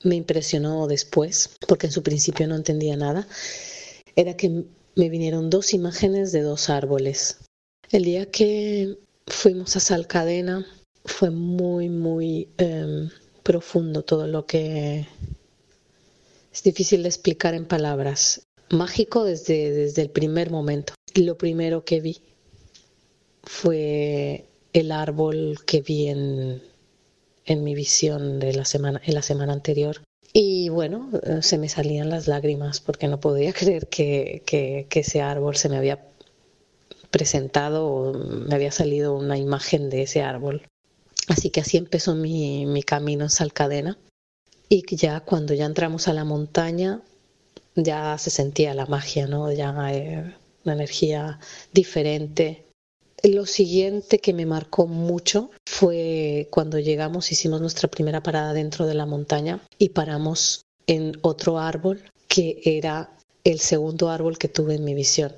me 0.08 0.16
impresionó 0.16 0.88
después, 0.88 1.52
porque 1.68 1.88
en 1.88 1.92
su 1.92 2.02
principio 2.02 2.48
no 2.48 2.56
entendía 2.56 2.96
nada, 2.96 3.28
era 4.16 4.36
que 4.36 4.66
me 4.96 5.10
vinieron 5.10 5.50
dos 5.50 5.74
imágenes 5.74 6.32
de 6.32 6.42
dos 6.42 6.70
árboles. 6.70 7.38
El 7.92 8.04
día 8.04 8.32
que 8.32 8.98
fuimos 9.28 9.76
a 9.76 9.80
Salcadena 9.80 10.66
fue 11.06 11.30
muy, 11.30 11.90
muy 11.90 12.50
em, 12.58 13.10
profundo 13.44 14.04
todo 14.04 14.28
lo 14.28 14.46
que 14.46 15.08
es 16.52 16.64
difícil 16.64 17.04
de 17.04 17.10
explicar 17.10 17.54
en 17.54 17.66
palabras. 17.66 18.42
Mágico 18.70 19.24
desde, 19.24 19.72
desde 19.72 20.02
el 20.02 20.10
primer 20.10 20.52
momento. 20.52 20.94
Lo 21.16 21.38
primero 21.38 21.86
que 21.86 22.02
vi 22.02 22.22
fue 23.44 24.46
el 24.74 24.92
árbol 24.92 25.60
que 25.66 25.82
vi 25.82 26.08
en, 26.08 26.62
en 27.48 27.64
mi 27.64 27.74
visión 27.74 28.40
de 28.40 28.54
la 28.54 28.66
semana, 28.66 29.02
en 29.04 29.16
la 29.16 29.24
semana 29.24 29.54
anterior. 29.54 30.02
Y 30.34 30.70
bueno, 30.70 31.10
eh, 31.24 31.42
se 31.42 31.58
me 31.58 31.70
salían 31.70 32.10
las 32.10 32.28
lágrimas 32.28 32.80
porque 32.80 33.08
no 33.08 33.20
podía 33.20 33.54
creer 33.60 33.88
que, 33.88 34.44
que, 34.46 34.88
ese 34.92 35.22
árbol 35.22 35.56
se 35.56 35.70
me 35.70 35.78
había 35.78 36.06
presentado 37.10 37.88
o 37.88 38.14
me 38.14 38.54
había 38.54 38.72
salido 38.72 39.16
una 39.16 39.38
imagen 39.38 39.90
de 39.90 40.04
ese 40.04 40.22
árbol. 40.22 40.68
Así 41.28 41.50
que 41.50 41.62
así 41.62 41.78
empezó 41.78 42.16
mi, 42.16 42.66
mi 42.66 42.84
camino 42.84 43.24
en 43.24 43.30
Salcadena. 43.30 43.98
Y 44.70 44.84
ya 44.96 45.22
cuando 45.22 45.54
ya 45.54 45.66
entramos 45.66 46.08
a 46.08 46.14
la 46.14 46.26
montaña, 46.26 47.02
ya 47.76 48.18
se 48.18 48.30
sentía 48.30 48.74
la 48.74 48.86
magia, 48.86 49.28
¿no? 49.28 49.52
Ya 49.52 49.74
eh, 49.94 50.36
una 50.66 50.74
energía 50.74 51.40
diferente, 51.72 52.67
lo 53.24 53.46
siguiente 53.46 54.20
que 54.20 54.34
me 54.34 54.46
marcó 54.46 54.88
mucho 54.88 55.50
fue 55.66 56.48
cuando 56.52 56.80
llegamos, 56.80 57.32
hicimos 57.32 57.62
nuestra 57.62 57.90
primera 57.90 58.22
parada 58.22 58.54
dentro 58.54 58.86
de 58.86 58.94
la 58.94 59.06
montaña 59.06 59.62
y 59.78 59.90
paramos 59.90 60.62
en 60.86 61.18
otro 61.22 61.60
árbol 61.60 62.02
que 62.28 62.62
era 62.64 63.18
el 63.44 63.60
segundo 63.60 64.10
árbol 64.10 64.38
que 64.38 64.48
tuve 64.48 64.76
en 64.76 64.84
mi 64.84 64.94
visión. 64.94 65.36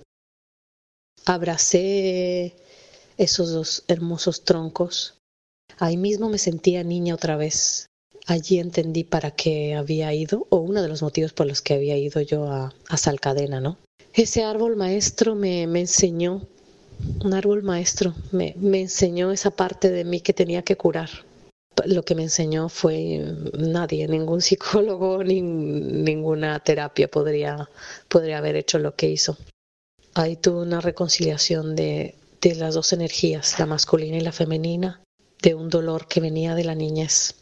Abracé 1.25 2.55
esos 3.17 3.51
dos 3.51 3.83
hermosos 3.87 4.43
troncos. 4.43 5.15
Ahí 5.77 5.97
mismo 5.97 6.29
me 6.29 6.37
sentía 6.37 6.83
niña 6.83 7.15
otra 7.15 7.37
vez. 7.37 7.85
Allí 8.25 8.59
entendí 8.59 9.03
para 9.03 9.31
qué 9.31 9.75
había 9.75 10.13
ido, 10.13 10.47
o 10.49 10.57
uno 10.57 10.81
de 10.81 10.87
los 10.87 11.01
motivos 11.01 11.33
por 11.33 11.47
los 11.47 11.61
que 11.61 11.73
había 11.73 11.97
ido 11.97 12.21
yo 12.21 12.45
a, 12.45 12.73
a 12.87 12.97
Salcadena, 12.97 13.59
¿no? 13.59 13.77
Ese 14.13 14.43
árbol 14.43 14.75
maestro 14.75 15.35
me, 15.35 15.67
me 15.67 15.81
enseñó 15.81 16.47
un 17.23 17.33
árbol 17.33 17.63
maestro. 17.63 18.13
Me, 18.31 18.55
enseñó 18.79 19.31
esa 19.31 19.51
parte 19.51 19.89
de 19.89 20.03
mí 20.03 20.21
que 20.21 20.33
tenía 20.33 20.61
que 20.61 20.77
curar. 20.77 21.09
Lo 21.85 22.03
que 22.03 22.15
me 22.15 22.23
enseñó 22.23 22.67
fue 22.69 23.35
nadie, 23.57 24.07
ningún 24.07 24.41
psicólogo, 24.47 25.23
ni 25.23 25.41
ninguna 25.41 26.59
terapia 26.59 27.09
podría, 27.09 27.69
podría 28.07 28.39
haber 28.39 28.55
hecho 28.55 28.79
lo 28.79 28.95
que 28.95 29.09
hizo. 29.09 29.37
Ahí 30.13 30.35
tuve 30.35 30.61
una 30.61 30.81
reconciliación 30.81 31.75
de, 31.75 32.15
de 32.41 32.55
las 32.55 32.73
dos 32.73 32.93
energías, 32.93 33.59
la 33.59 33.65
masculina 33.65 34.17
y 34.17 34.21
la 34.21 34.31
femenina, 34.31 35.01
de 35.41 35.55
un 35.55 35.69
dolor 35.69 36.07
que 36.07 36.19
venía 36.19 36.55
de 36.55 36.63
la 36.63 36.75
niñez, 36.75 37.35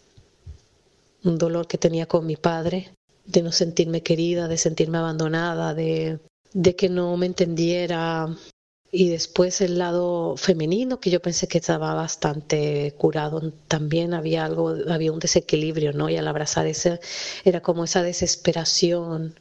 un 1.23 1.37
dolor 1.37 1.67
que 1.67 1.77
tenía 1.77 2.05
con 2.05 2.25
mi 2.25 2.35
padre, 2.35 2.91
de 3.25 3.41
no 3.41 3.51
sentirme 3.51 4.03
querida, 4.03 4.47
de 4.47 4.57
sentirme 4.57 4.99
abandonada, 4.99 5.73
de, 5.73 6.19
de 6.53 6.75
que 6.75 6.89
no 6.89 7.17
me 7.17 7.25
entendiera, 7.25 8.27
y 8.91 9.09
después 9.09 9.59
el 9.61 9.77
lado 9.77 10.37
femenino, 10.37 10.99
que 10.99 11.09
yo 11.09 11.21
pensé 11.21 11.47
que 11.47 11.57
estaba 11.57 11.93
bastante 11.93 12.93
curado, 12.97 13.51
también 13.67 14.13
había 14.13 14.45
algo, 14.45 14.75
había 14.89 15.11
un 15.11 15.19
desequilibrio, 15.19 15.91
¿no? 15.93 16.09
Y 16.09 16.15
al 16.17 16.27
abrazar 16.27 16.67
ese, 16.67 16.99
era 17.43 17.61
como 17.61 17.83
esa 17.83 18.01
desesperación, 18.01 19.37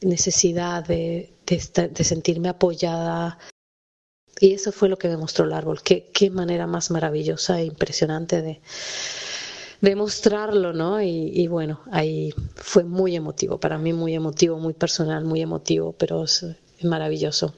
necesidad 0.00 0.84
de, 0.84 1.32
de, 1.46 2.04
sentirme 2.04 2.48
apoyada. 2.48 3.38
Y 4.40 4.54
eso 4.54 4.72
fue 4.72 4.88
lo 4.88 4.96
que 4.98 5.08
me 5.08 5.16
mostró 5.16 5.44
el 5.46 5.52
árbol. 5.52 5.82
Qué, 5.82 6.10
qué 6.14 6.30
manera 6.30 6.66
más 6.66 6.90
maravillosa 6.90 7.60
e 7.60 7.64
impresionante 7.64 8.40
de, 8.40 8.60
de 9.80 9.96
mostrarlo, 9.96 10.72
¿no? 10.72 11.02
Y, 11.02 11.32
y, 11.34 11.48
bueno, 11.48 11.80
ahí 11.90 12.32
fue 12.54 12.84
muy 12.84 13.16
emotivo, 13.16 13.58
para 13.58 13.78
mí 13.78 13.92
muy 13.92 14.14
emotivo, 14.14 14.58
muy 14.58 14.74
personal, 14.74 15.24
muy 15.24 15.40
emotivo, 15.42 15.92
pero 15.92 16.24
es 16.24 16.46
maravilloso 16.82 17.54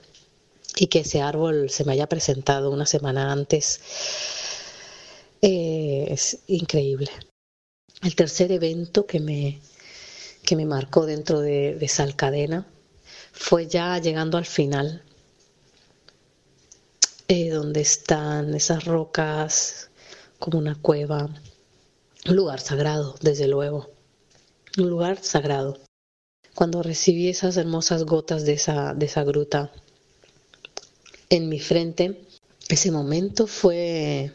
y 0.77 0.89
que 0.89 1.01
ese 1.01 1.21
árbol 1.21 1.71
se 1.71 1.85
me 1.85 1.93
haya 1.93 2.09
presentado 2.09 2.71
una 2.71 2.87
semana 2.87 3.33
antes 3.33 3.81
eh, 5.43 6.07
es 6.09 6.39
increíble. 6.47 7.11
El 8.03 8.15
tercer 8.17 8.53
evento 8.53 9.07
que 9.07 9.21
me, 9.21 9.61
que 10.45 10.57
me 10.57 10.67
marcó 10.67 11.07
dentro 11.07 11.41
de, 11.41 11.75
de 11.77 11.89
Salcadena 11.89 12.67
fue 13.33 13.67
ya 13.69 13.99
llegando 13.99 14.39
al 14.39 14.47
final. 14.47 15.03
eh, 17.29 17.51
donde 17.51 17.81
están 17.81 18.55
esas 18.55 18.85
rocas 18.85 19.91
como 20.39 20.59
una 20.59 20.75
cueva, 20.81 21.29
un 22.29 22.37
lugar 22.37 22.61
sagrado, 22.61 23.17
desde 23.21 23.49
luego, 23.49 23.91
un 24.79 24.91
lugar 24.91 25.23
sagrado. 25.23 25.79
Cuando 26.55 26.83
recibí 26.83 27.29
esas 27.29 27.57
hermosas 27.57 28.05
gotas 28.05 28.45
de 28.45 28.55
esa, 28.55 28.95
de 28.95 29.07
esa 29.07 29.25
gruta 29.25 29.73
en 31.33 31.49
mi 31.49 31.59
frente, 31.59 32.21
ese 32.68 32.90
momento 32.90 33.47
fue 33.47 34.33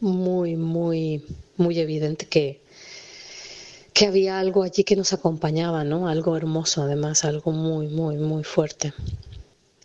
muy, 0.00 0.56
muy, 0.56 1.24
muy 1.56 1.78
evidente 1.78 2.26
que, 2.26 2.60
que 3.92 4.06
había 4.06 4.40
algo 4.40 4.64
allí 4.64 4.82
que 4.82 4.96
nos 4.96 5.12
acompañaba, 5.12 5.84
¿no? 5.84 6.08
Algo 6.08 6.36
hermoso, 6.36 6.82
además, 6.82 7.24
algo 7.24 7.52
muy, 7.52 7.86
muy, 7.86 8.16
muy 8.16 8.42
fuerte. 8.42 8.94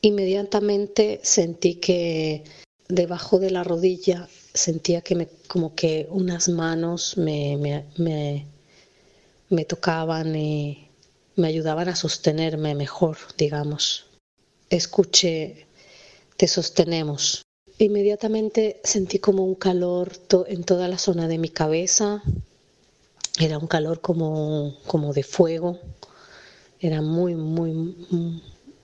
Inmediatamente 0.01 1.19
sentí 1.21 1.75
que 1.75 2.43
debajo 2.87 3.37
de 3.37 3.51
la 3.51 3.63
rodilla 3.63 4.27
sentía 4.55 5.01
que 5.01 5.13
me, 5.13 5.27
como 5.47 5.75
que 5.75 6.07
unas 6.09 6.49
manos 6.49 7.15
me, 7.15 7.57
me, 7.57 7.85
me, 7.97 8.47
me 9.49 9.65
tocaban 9.65 10.35
y 10.35 10.89
me 11.35 11.47
ayudaban 11.47 11.89
a 11.89 11.95
sostenerme 11.95 12.73
mejor, 12.73 13.17
digamos. 13.37 14.06
Escuché, 14.69 15.65
te 16.35 16.47
sostenemos. 16.47 17.43
Inmediatamente 17.77 18.81
sentí 18.83 19.19
como 19.19 19.45
un 19.45 19.55
calor 19.55 20.11
en 20.47 20.63
toda 20.63 20.87
la 20.87 20.97
zona 20.97 21.27
de 21.27 21.37
mi 21.37 21.49
cabeza, 21.49 22.21
era 23.39 23.59
un 23.59 23.67
calor 23.67 24.01
como, 24.01 24.75
como 24.87 25.13
de 25.13 25.23
fuego, 25.23 25.79
era 26.79 27.01
muy, 27.01 27.35
muy, 27.35 27.95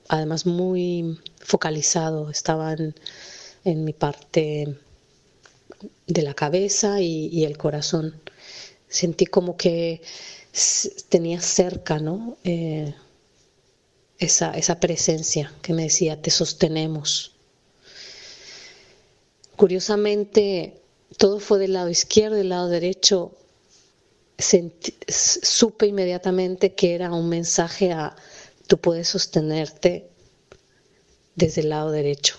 además 0.08 0.46
muy 0.46 1.20
focalizado, 1.40 2.30
estaba 2.30 2.74
en, 2.74 3.84
mi 3.84 3.94
parte 3.94 4.78
de 6.08 6.22
la 6.22 6.34
cabeza 6.34 7.02
y, 7.02 7.44
el 7.44 7.58
corazón. 7.58 8.22
Sentí 8.88 9.26
como 9.26 9.58
que 9.58 10.02
tenía 11.10 11.42
cerca, 11.42 12.00
¿no? 12.00 12.38
Eh, 12.44 12.94
esa, 14.26 14.52
esa 14.52 14.80
presencia 14.80 15.54
que 15.62 15.74
me 15.74 15.84
decía, 15.84 16.22
te 16.22 16.32
sostenemos. 16.32 17.36
Curiosamente, 19.56 20.82
todo 21.18 21.40
fue 21.40 21.60
del 21.60 21.74
lado 21.74 21.90
izquierdo, 21.90 22.36
del 22.36 22.50
lado 22.50 22.70
derecho 22.70 23.38
supe 25.08 25.88
inmediatamente 25.88 26.74
que 26.74 26.96
era 26.96 27.12
un 27.12 27.30
mensaje 27.30 27.92
a 27.92 28.16
tú 28.68 28.78
puedes 28.80 29.08
sostenerte 29.08 30.10
desde 31.36 31.62
el 31.62 31.70
lado 31.70 31.92
derecho, 31.92 32.38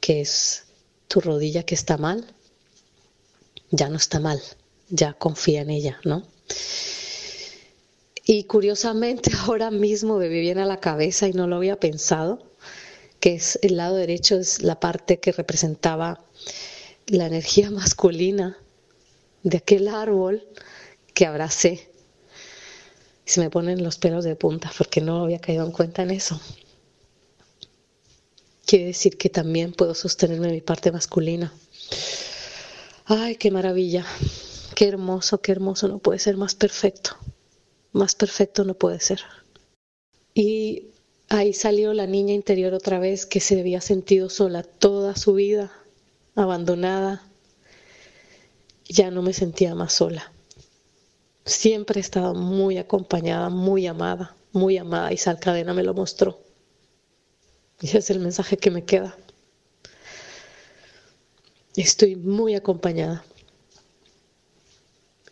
que 0.00 0.20
es 0.20 0.64
tu 1.08 1.20
rodilla 1.20 1.64
que 1.64 1.74
está 1.74 1.96
mal, 1.96 2.24
ya 3.70 3.88
no 3.88 3.96
está 3.96 4.20
mal, 4.20 4.40
ya 4.88 5.12
confía 5.14 5.62
en 5.62 5.70
ella, 5.70 6.00
¿no? 6.04 6.26
Y 8.32 8.44
curiosamente 8.44 9.32
ahora 9.40 9.72
mismo 9.72 10.16
me 10.16 10.28
viene 10.28 10.62
a 10.62 10.64
la 10.64 10.78
cabeza 10.78 11.26
y 11.26 11.32
no 11.32 11.48
lo 11.48 11.56
había 11.56 11.80
pensado, 11.80 12.38
que 13.18 13.34
es 13.34 13.58
el 13.60 13.76
lado 13.76 13.96
derecho 13.96 14.36
es 14.36 14.62
la 14.62 14.78
parte 14.78 15.18
que 15.18 15.32
representaba 15.32 16.22
la 17.08 17.26
energía 17.26 17.70
masculina 17.72 18.56
de 19.42 19.56
aquel 19.56 19.88
árbol 19.88 20.46
que 21.12 21.26
abracé. 21.26 21.90
Se 23.24 23.40
me 23.40 23.50
ponen 23.50 23.82
los 23.82 23.98
pelos 23.98 24.22
de 24.22 24.36
punta 24.36 24.70
porque 24.78 25.00
no 25.00 25.24
había 25.24 25.40
caído 25.40 25.66
en 25.66 25.72
cuenta 25.72 26.02
en 26.04 26.12
eso. 26.12 26.40
Quiere 28.64 28.84
decir 28.84 29.18
que 29.18 29.28
también 29.28 29.72
puedo 29.72 29.96
sostenerme 29.96 30.52
mi 30.52 30.60
parte 30.60 30.92
masculina. 30.92 31.52
Ay, 33.06 33.34
qué 33.34 33.50
maravilla. 33.50 34.06
Qué 34.76 34.86
hermoso, 34.86 35.40
qué 35.40 35.50
hermoso. 35.50 35.88
No 35.88 35.98
puede 35.98 36.20
ser 36.20 36.36
más 36.36 36.54
perfecto. 36.54 37.16
Más 37.92 38.14
perfecto 38.14 38.64
no 38.64 38.74
puede 38.74 39.00
ser. 39.00 39.20
Y 40.34 40.88
ahí 41.28 41.52
salió 41.52 41.92
la 41.92 42.06
niña 42.06 42.34
interior 42.34 42.74
otra 42.74 42.98
vez 42.98 43.26
que 43.26 43.40
se 43.40 43.58
había 43.58 43.80
sentido 43.80 44.30
sola 44.30 44.62
toda 44.62 45.16
su 45.16 45.34
vida, 45.34 45.72
abandonada, 46.34 47.22
ya 48.88 49.10
no 49.10 49.22
me 49.22 49.32
sentía 49.32 49.74
más 49.74 49.92
sola. 49.92 50.32
Siempre 51.44 51.98
he 51.98 52.02
estado 52.02 52.34
muy 52.34 52.78
acompañada, 52.78 53.48
muy 53.48 53.86
amada, 53.86 54.36
muy 54.52 54.78
amada 54.78 55.12
y 55.12 55.16
Sal 55.16 55.40
Cadena 55.40 55.74
me 55.74 55.82
lo 55.82 55.94
mostró. 55.94 56.40
Y 57.80 57.86
ese 57.86 57.98
es 57.98 58.10
el 58.10 58.20
mensaje 58.20 58.56
que 58.56 58.70
me 58.70 58.84
queda. 58.84 59.16
Estoy 61.76 62.16
muy 62.16 62.54
acompañada. 62.54 63.24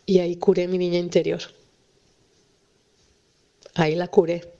Y 0.05 0.19
ahí 0.19 0.35
curé 0.37 0.67
mi 0.67 0.77
niña 0.77 0.97
interior. 0.97 1.41
Ahí 3.79 3.95
la 3.95 4.07
curé. 4.07 4.53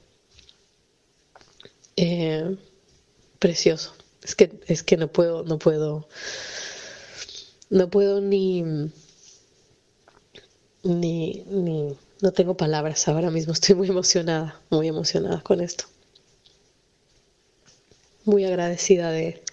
Eh, 1.95 2.57
precioso. 3.39 3.93
Es 4.23 4.35
que, 4.35 4.59
es 4.67 4.83
que 4.83 4.97
no 4.97 5.07
puedo, 5.07 5.43
no 5.43 5.59
puedo 5.59 6.07
no 7.69 7.89
puedo 7.89 8.19
ni, 8.21 8.63
ni, 10.83 11.43
ni, 11.47 11.97
no 12.21 12.31
tengo 12.31 12.57
palabras 12.57 13.07
ahora 13.07 13.29
mismo, 13.29 13.53
estoy 13.53 13.75
muy 13.75 13.89
emocionada, 13.89 14.59
muy 14.69 14.87
emocionada 14.87 15.41
con 15.41 15.61
esto. 15.61 15.85
Muy 18.25 18.45
agradecida 18.45 19.11
de, 19.11 19.43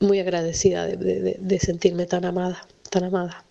muy 0.00 0.20
agradecida 0.20 0.86
de, 0.86 1.58
sentirme 1.60 2.06
tan 2.06 2.24
amada, 2.24 2.66
tan 2.90 3.04
amada. 3.04 3.44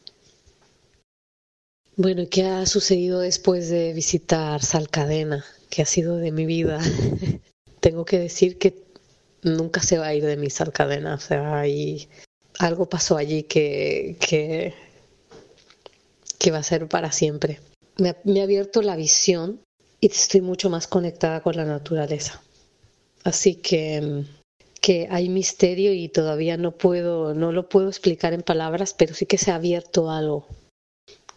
Bueno, 1.97 2.21
¿y 2.21 2.27
qué 2.27 2.45
ha 2.45 2.65
sucedido 2.65 3.19
después 3.19 3.69
de 3.69 3.91
visitar 3.91 4.63
Salcadena? 4.63 5.43
¿Qué 5.69 5.81
ha 5.81 5.85
sido 5.85 6.15
de 6.15 6.31
mi 6.31 6.45
vida? 6.45 6.79
Tengo 7.81 8.05
que 8.05 8.17
decir 8.17 8.57
que 8.57 8.75
nunca 9.43 9.81
se 9.81 9.97
va 9.97 10.07
a 10.07 10.15
ir 10.15 10.23
de 10.25 10.37
mi 10.37 10.47
cadena. 10.47 11.15
O 11.15 11.19
sea, 11.19 11.67
y 11.67 12.07
algo 12.59 12.87
pasó 12.87 13.17
allí 13.17 13.43
que, 13.43 14.15
que, 14.21 14.73
que 16.39 16.51
va 16.51 16.59
a 16.59 16.63
ser 16.63 16.87
para 16.87 17.11
siempre. 17.11 17.59
Me 17.97 18.09
ha, 18.09 18.17
me 18.23 18.39
ha 18.39 18.43
abierto 18.43 18.81
la 18.81 18.95
visión 18.95 19.59
y 19.99 20.07
estoy 20.07 20.39
mucho 20.39 20.69
más 20.69 20.87
conectada 20.87 21.41
con 21.41 21.57
la 21.57 21.65
naturaleza. 21.65 22.41
Así 23.25 23.55
que, 23.55 24.23
que 24.79 25.09
hay 25.11 25.27
misterio 25.27 25.91
y 25.91 26.07
todavía 26.07 26.55
no 26.55 26.71
puedo, 26.71 27.33
no 27.33 27.51
lo 27.51 27.67
puedo 27.67 27.89
explicar 27.89 28.31
en 28.31 28.43
palabras, 28.43 28.95
pero 28.97 29.13
sí 29.13 29.25
que 29.25 29.37
se 29.37 29.51
ha 29.51 29.55
abierto 29.55 30.09
algo 30.09 30.47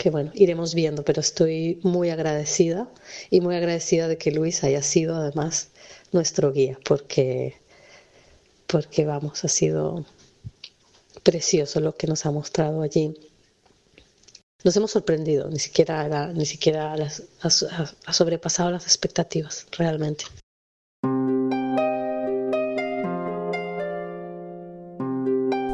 que 0.04 0.10
bueno, 0.10 0.30
iremos 0.34 0.74
viendo, 0.74 1.02
pero 1.02 1.22
estoy 1.22 1.80
muy 1.82 2.10
agradecida 2.10 2.90
y 3.30 3.40
muy 3.40 3.56
agradecida 3.56 4.06
de 4.06 4.18
que 4.18 4.32
Luis 4.32 4.62
haya 4.62 4.82
sido 4.82 5.16
además 5.16 5.70
nuestro 6.12 6.52
guía, 6.52 6.78
porque 6.84 7.54
porque 8.66 9.06
vamos, 9.06 9.42
ha 9.44 9.48
sido 9.48 10.04
precioso 11.22 11.80
lo 11.80 11.96
que 11.96 12.06
nos 12.06 12.26
ha 12.26 12.30
mostrado 12.30 12.82
allí. 12.82 13.14
Nos 14.62 14.76
hemos 14.76 14.90
sorprendido, 14.90 15.48
ni 15.48 15.58
siquiera, 15.58 16.34
ni 16.34 16.44
siquiera 16.44 16.94
ha, 17.40 18.12
sobrepasado 18.12 18.72
las 18.72 18.84
expectativas, 18.84 19.66
realmente. 19.78 20.26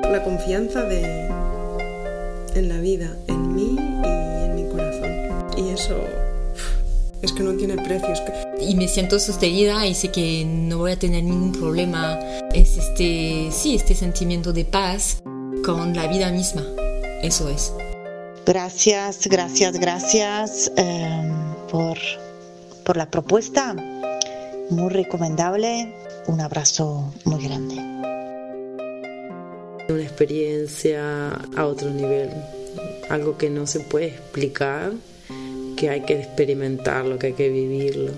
La 0.08 0.22
confianza 0.22 0.84
de, 0.84 1.02
en 2.54 2.68
la 2.68 2.78
vida, 2.78 3.18
en 3.26 3.56
mí 3.56 3.99
eso 5.80 5.96
es 7.22 7.32
que 7.32 7.42
no 7.42 7.54
tiene 7.54 7.76
precios. 7.76 8.22
Y 8.60 8.74
me 8.74 8.86
siento 8.86 9.18
sostenida 9.18 9.86
y 9.86 9.94
sé 9.94 10.10
que 10.10 10.44
no 10.44 10.78
voy 10.78 10.92
a 10.92 10.98
tener 10.98 11.24
ningún 11.24 11.52
problema. 11.52 12.18
Es 12.52 12.76
este, 12.76 13.48
sí, 13.50 13.76
este 13.76 13.94
sentimiento 13.94 14.52
de 14.52 14.66
paz 14.66 15.22
con 15.64 15.96
la 15.96 16.06
vida 16.06 16.30
misma. 16.30 16.66
Eso 17.22 17.48
es. 17.48 17.72
Gracias, 18.44 19.26
gracias, 19.26 19.78
gracias 19.78 20.70
em, 20.76 21.54
por, 21.70 21.96
por 22.84 22.98
la 22.98 23.10
propuesta. 23.10 23.74
Muy 24.68 24.90
recomendable. 24.90 25.94
Un 26.26 26.40
abrazo 26.42 27.14
muy 27.24 27.42
grande. 27.42 27.76
Una 29.88 30.02
experiencia 30.02 31.30
a 31.56 31.66
otro 31.66 31.90
nivel, 31.90 32.30
algo 33.08 33.38
que 33.38 33.48
no 33.48 33.66
se 33.66 33.80
puede 33.80 34.08
explicar 34.08 34.92
que 35.80 35.88
hay 35.88 36.02
que 36.02 36.20
experimentarlo, 36.20 37.18
que 37.18 37.28
hay 37.28 37.32
que 37.32 37.48
vivirlo. 37.48 38.12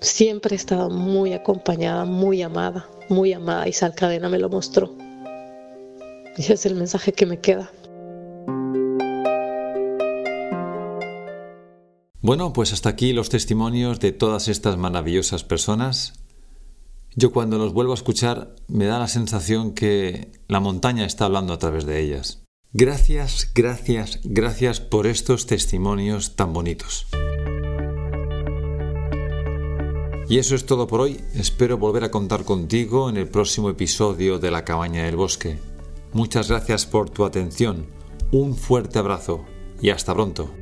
Siempre 0.00 0.54
he 0.54 0.56
estado 0.56 0.88
muy 0.88 1.32
acompañada, 1.32 2.04
muy 2.04 2.42
amada, 2.42 2.88
muy 3.08 3.32
amada 3.32 3.66
y 3.66 3.72
Sal 3.72 3.96
Cadena 3.96 4.28
me 4.28 4.38
lo 4.38 4.48
mostró. 4.48 4.94
Y 6.36 6.42
ese 6.42 6.54
es 6.54 6.64
el 6.64 6.76
mensaje 6.76 7.12
que 7.12 7.26
me 7.26 7.40
queda. 7.40 7.72
Bueno, 12.20 12.52
pues 12.52 12.72
hasta 12.72 12.90
aquí 12.90 13.12
los 13.12 13.30
testimonios 13.30 13.98
de 13.98 14.12
todas 14.12 14.46
estas 14.46 14.76
maravillosas 14.76 15.42
personas. 15.42 16.12
Yo 17.16 17.32
cuando 17.32 17.58
los 17.58 17.72
vuelvo 17.72 17.90
a 17.90 17.96
escuchar 17.96 18.54
me 18.68 18.86
da 18.86 19.00
la 19.00 19.08
sensación 19.08 19.74
que 19.74 20.30
la 20.46 20.60
montaña 20.60 21.04
está 21.04 21.24
hablando 21.24 21.52
a 21.52 21.58
través 21.58 21.84
de 21.84 21.98
ellas. 22.00 22.41
Gracias, 22.74 23.52
gracias, 23.54 24.20
gracias 24.24 24.80
por 24.80 25.06
estos 25.06 25.46
testimonios 25.46 26.36
tan 26.36 26.54
bonitos. 26.54 27.06
Y 30.26 30.38
eso 30.38 30.54
es 30.54 30.64
todo 30.64 30.86
por 30.86 31.02
hoy. 31.02 31.20
Espero 31.34 31.76
volver 31.76 32.04
a 32.04 32.10
contar 32.10 32.44
contigo 32.44 33.10
en 33.10 33.18
el 33.18 33.28
próximo 33.28 33.68
episodio 33.68 34.38
de 34.38 34.50
La 34.50 34.64
Cabaña 34.64 35.04
del 35.04 35.16
Bosque. 35.16 35.58
Muchas 36.14 36.48
gracias 36.48 36.86
por 36.86 37.10
tu 37.10 37.26
atención. 37.26 37.84
Un 38.30 38.56
fuerte 38.56 38.98
abrazo 38.98 39.44
y 39.82 39.90
hasta 39.90 40.14
pronto. 40.14 40.61